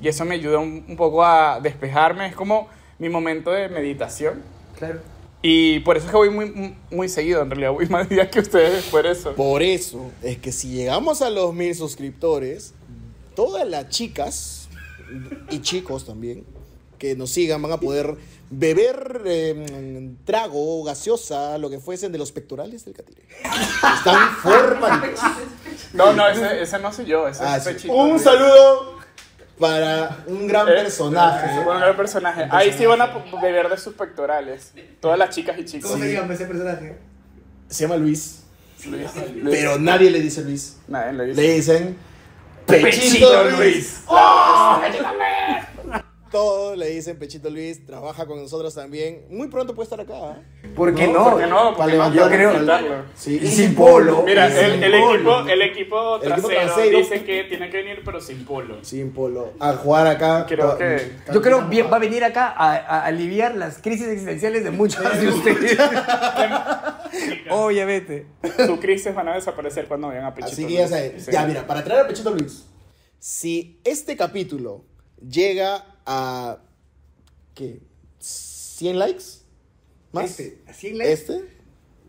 [0.00, 2.68] Y eso me ayuda un, un poco a despejarme, es como
[2.98, 4.42] mi momento de meditación.
[4.78, 5.00] Claro.
[5.42, 8.40] Y por eso es que voy muy, muy, seguido, en realidad voy más días que
[8.40, 9.34] ustedes por eso.
[9.34, 12.74] Por eso es que si llegamos a los mil suscriptores,
[13.34, 14.68] todas las chicas
[15.50, 16.44] y chicos también
[16.98, 18.16] que nos sigan van a poder
[18.50, 23.22] beber eh, trago, gaseosa, lo que fuesen de los pectorales del catire.
[23.42, 25.20] Están formaditos.
[25.94, 27.70] No, no, ese, ese no soy yo, ese Ah, es sí.
[27.70, 27.94] Pechito.
[27.94, 28.99] Un saludo
[29.60, 31.62] para un gran Eh, personaje.
[31.62, 32.48] fue un gran personaje.
[32.50, 33.06] Ahí sí van a
[33.40, 34.72] beber de sus pectorales.
[35.00, 35.92] Todas las chicas y chicos.
[35.92, 36.98] se llama ese personaje?
[37.68, 38.42] Se llama Luis,
[38.86, 39.56] Luis, Luis.
[39.56, 40.78] pero nadie le dice Luis.
[40.88, 41.40] Nadie le dice.
[41.42, 41.96] Le dicen
[42.66, 43.58] Pechito Pechito Luis.
[43.58, 44.00] Luis.
[46.30, 49.24] Todos le dicen Pechito Luis, trabaja con nosotros también.
[49.30, 50.36] Muy pronto puede estar acá.
[50.62, 50.68] ¿eh?
[50.76, 51.24] ¿Por qué no?
[51.30, 51.68] ¿Por qué no?
[51.70, 51.92] ¿Por Para no?
[51.92, 53.04] levantar- Yo creo para- invitarlo.
[53.16, 54.22] Sí, Y sin polo.
[54.22, 55.14] Mira, el, sin el polo.
[55.14, 58.76] equipo, el equipo El equipo trasero dice que tiene que venir, pero sin polo.
[58.82, 59.54] Sin polo.
[59.58, 60.46] A jugar acá.
[60.46, 64.62] Creo que- Yo creo que va a venir acá a, a aliviar las crisis existenciales
[64.62, 65.76] de muchos de ustedes.
[67.50, 68.26] Obviamente.
[68.66, 70.90] Sus crisis van a desaparecer cuando vayan a Pechito Así que ya Luis.
[70.90, 71.20] saben.
[71.20, 71.30] Sí.
[71.32, 72.66] Ya, mira, para traer a Pechito Luis.
[73.18, 74.84] Si este capítulo
[75.28, 76.58] llega a.
[77.54, 77.80] ¿Qué?
[78.20, 79.24] ¿100 likes?
[80.12, 80.30] ¿Más?
[80.30, 81.44] Este, ¿así en la- ¿Este?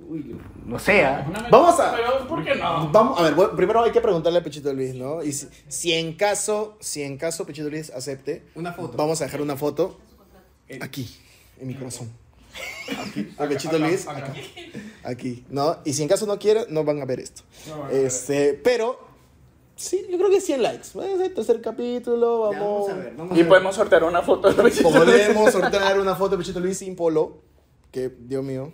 [0.07, 0.35] Uy,
[0.65, 1.29] no sea.
[1.51, 2.89] Vamos a- Pero, ¿por qué no?
[2.91, 5.21] Vamos, a ver, bueno, primero hay que preguntarle a Pechito Luis, ¿no?
[5.23, 8.97] Y si, si en caso, si en caso Pechito Luis acepte, Una foto.
[8.97, 9.99] vamos a dejar una foto
[10.81, 11.15] aquí,
[11.59, 12.09] en mi corazón.
[13.07, 14.33] Aquí, a Pechito Luis, acá,
[15.03, 15.77] aquí, ¿no?
[15.85, 17.43] Y si en caso no quiere, no van a ver esto.
[17.91, 18.99] Este, pero,
[19.75, 20.87] sí, yo creo que 100 likes.
[21.23, 22.87] El tercer capítulo, Ya, vamos.
[22.87, 23.47] vamos a ver, vamos a Y ver.
[23.47, 25.21] podemos sortear una foto de Pechito Luis.
[25.21, 27.39] Podemos sortear una foto de Pechito Luis sin polo,
[27.91, 28.71] que, Dios mío,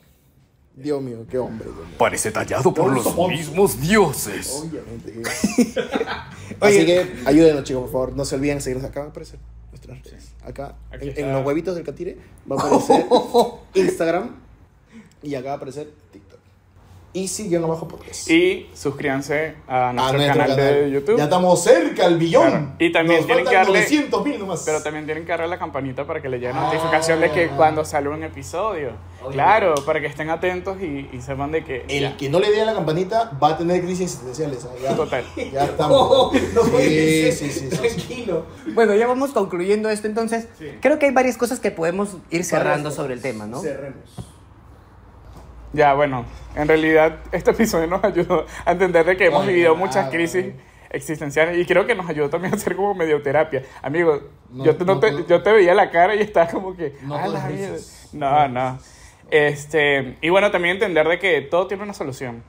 [0.75, 1.65] Dios mío, qué hombre.
[1.65, 1.95] Dios mío.
[1.97, 4.61] Parece tallado por los mismos dioses.
[4.63, 5.21] Obviamente.
[6.59, 8.13] Así que ayúdenos, chicos, por favor.
[8.15, 8.99] No se olviden de seguirnos acá.
[9.01, 9.39] Va a aparecer
[9.71, 10.33] nuestras redes.
[10.43, 12.17] Acá, en, en los huevitos del catire,
[12.49, 13.05] va a aparecer
[13.73, 14.35] Instagram
[15.23, 16.36] y acá va a aparecer TikTok.
[17.17, 18.29] Y sigue abajo podcast.
[18.29, 21.17] Y suscríbanse a A nuestro, nuestro canal, de YouTube.
[21.17, 22.49] Ya estamos cerca al billón.
[22.49, 22.71] Claro.
[22.77, 24.63] Y también Nos tienen faltan que darle- 900 mil nomás.
[24.63, 27.83] Pero también tienen que darle la campanita para que le llegue notificación de que cuando
[27.85, 28.91] sale un episodio.
[29.31, 31.85] Claro, para que estén atentos y, y sepan de que.
[31.89, 32.17] El ya.
[32.17, 34.65] que no le dé a la campanita va a tener crisis existenciales.
[34.65, 34.75] ¿ah?
[34.81, 35.23] Ya, Total.
[35.51, 36.33] ya estamos.
[36.53, 36.81] No ser.
[36.81, 37.75] sí, sí, sí, sí.
[37.77, 38.45] Tranquilo.
[38.75, 40.47] Bueno, ya vamos concluyendo esto entonces.
[40.81, 43.59] Creo que hay varias cosas que podemos ir cerrando sobre el tema, ¿no?
[43.59, 43.97] Cerremos.
[45.73, 49.85] Ya, bueno, en realidad este episodio nos ayudó a entender de que hemos vivido claro.
[49.85, 50.45] muchas crisis
[50.89, 53.63] existenciales y creo que nos ayudó también a hacer como medioterapia.
[53.81, 56.75] Amigo, No, yo, te, no no te- yo te veía la cara y estaba como
[56.75, 57.69] que, No "Ah, puedo la vida".
[57.71, 58.09] risas.
[58.13, 58.79] No, no.
[59.29, 62.43] Este, y bueno, también entender de que todo tiene una solución.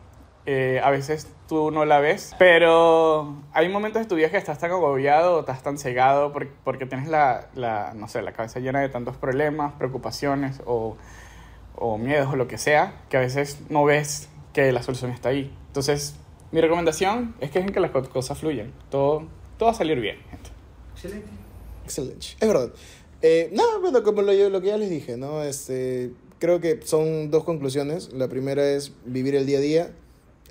[0.46, 4.58] Eh, a veces tú no la ves, pero hay momentos de tu vida que estás
[4.58, 8.58] tan agobiado o estás tan cegado por- porque tienes la, la, no sé, la cabeza
[8.60, 10.96] llena de tantos problemas, preocupaciones o,
[11.80, 15.28] o miedos o lo que sea, que a veces no ves que la solución está
[15.30, 15.52] ahí.
[15.68, 16.14] Entonces,
[16.52, 18.72] mi recomendación es que dejen que las co- cosas fluyan.
[18.90, 19.26] Todo,
[19.58, 20.50] todo va a salir bien, gente.
[20.94, 21.28] Excelente.
[21.84, 22.26] Excelente.
[22.40, 22.70] Es verdad.
[23.22, 25.42] Eh, no, bueno, como lo, lo que ya les dije, ¿no?
[25.42, 28.12] Este, creo que son dos conclusiones.
[28.12, 29.90] La primera es vivir el día a día.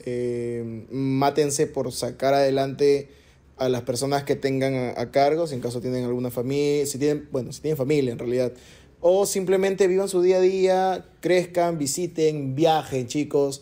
[0.05, 3.09] Eh, mátense por sacar adelante
[3.57, 6.99] a las personas que tengan a, a cargo, si en caso tienen alguna familia, si
[6.99, 8.51] tienen, bueno, si tienen familia en realidad.
[8.99, 13.61] O simplemente vivan su día a día, crezcan, visiten, viajen, chicos.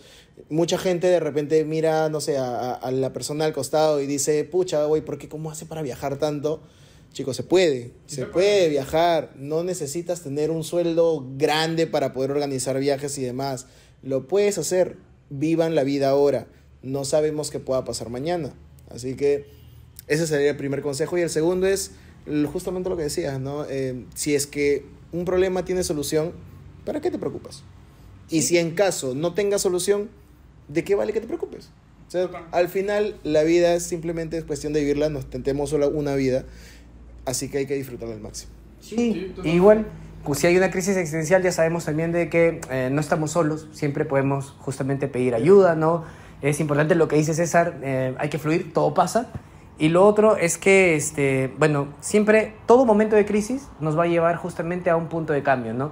[0.50, 4.86] Mucha gente de repente mira, no sé, a, la persona al costado y dice, pucha,
[4.86, 5.28] güey, ¿por qué?
[5.28, 6.62] ¿Cómo hace para viajar tanto?
[7.14, 9.32] Chicos, se puede, se puede viajar.
[9.38, 13.68] No necesitas tener un sueldo grande para poder organizar viajes y demás.
[14.04, 14.98] Lo puedes hacer.
[15.30, 16.48] Vivan la vida ahora.
[16.82, 18.54] No sabemos qué pueda pasar mañana.
[18.90, 19.46] Así que
[20.08, 21.18] ese sería el primer consejo.
[21.18, 21.92] Y el segundo es
[22.52, 23.66] justamente lo que decías, ¿no?
[23.66, 26.34] Eh, si es que un problema tiene solución,
[26.86, 27.64] ¿para qué te preocupas?
[28.30, 30.10] Y si en caso no tenga solución,
[30.68, 31.70] ¿de qué vale que te preocupes?
[32.08, 35.90] O sea, al final la vida es simplemente es cuestión de vivirla, nos tentemos solo
[35.90, 36.46] una vida,
[37.26, 38.52] así que hay que disfrutarla al máximo.
[38.80, 39.88] Sí, igual,
[40.24, 43.68] pues, si hay una crisis existencial ya sabemos también de que eh, no estamos solos,
[43.72, 46.04] siempre podemos justamente pedir ayuda, ¿no?
[46.42, 49.32] Es importante lo que dice César, eh, hay que fluir, todo pasa.
[49.78, 54.08] Y lo otro es que, este, bueno, siempre, todo momento de crisis nos va a
[54.08, 55.92] llevar justamente a un punto de cambio, ¿no?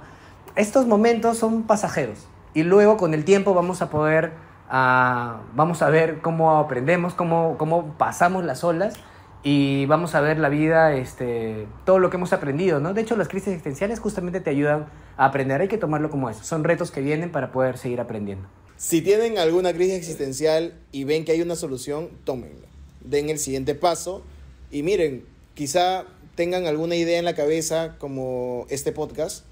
[0.56, 4.32] Estos momentos son pasajeros y luego con el tiempo vamos a poder,
[4.70, 8.94] ah, vamos a ver cómo aprendemos, cómo, cómo pasamos las olas
[9.42, 12.94] y vamos a ver la vida, este, todo lo que hemos aprendido, ¿no?
[12.94, 14.86] De hecho, las crisis existenciales justamente te ayudan
[15.18, 18.48] a aprender, hay que tomarlo como eso, son retos que vienen para poder seguir aprendiendo.
[18.76, 22.63] Si tienen alguna crisis existencial y ven que hay una solución, tómenla.
[23.04, 24.22] Den el siguiente paso
[24.70, 25.24] y miren,
[25.54, 29.44] quizá tengan alguna idea en la cabeza como este podcast,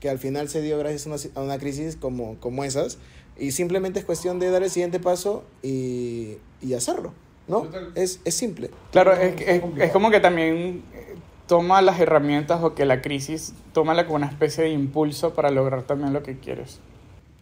[0.00, 2.98] que al final se dio gracias a una, a una crisis como, como esas,
[3.38, 7.12] y simplemente es cuestión de dar el siguiente paso y, y hacerlo,
[7.48, 7.68] ¿no?
[7.94, 8.70] Es, es simple.
[8.92, 11.14] Claro, es, es, es como que también eh,
[11.46, 15.82] toma las herramientas o que la crisis, tómala como una especie de impulso para lograr
[15.82, 16.78] también lo que quieres.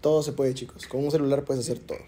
[0.00, 0.86] Todo se puede, chicos.
[0.86, 1.98] Con un celular puedes hacer todo.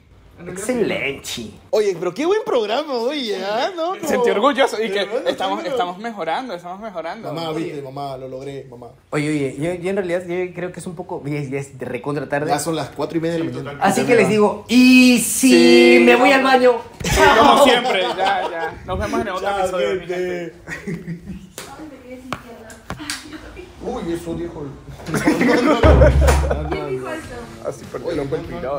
[0.48, 1.50] Excelente.
[1.70, 3.70] Oye, pero qué buen programa, oye, ¿ah?
[3.76, 3.90] ¿no?
[3.96, 7.32] Como- Sentí orgulloso y que estamos, estamos mejorando, estamos mejorando.
[7.32, 8.88] Mamá, viste, mamá, lo logré, mamá.
[9.10, 11.58] Oye, oye, yo, yo en realidad yo creo que es un poco, ya es, ya
[11.58, 12.48] es de recontra tarde.
[12.50, 13.78] Ya son las cuatro y media de la mañana.
[13.82, 15.50] Así que les digo, y si
[15.98, 16.34] Sí, me voy no.
[16.36, 16.72] al baño.
[17.04, 18.82] Sí, como siempre, ya, ya.
[18.86, 19.90] Nos vemos en otro Chao, episodio.
[19.90, 20.52] sin pierna.
[23.82, 24.66] Uy, eso dijo.
[26.70, 27.66] ¿Quién dijo eso?
[27.66, 28.78] Así porque Oye, lo fue el no,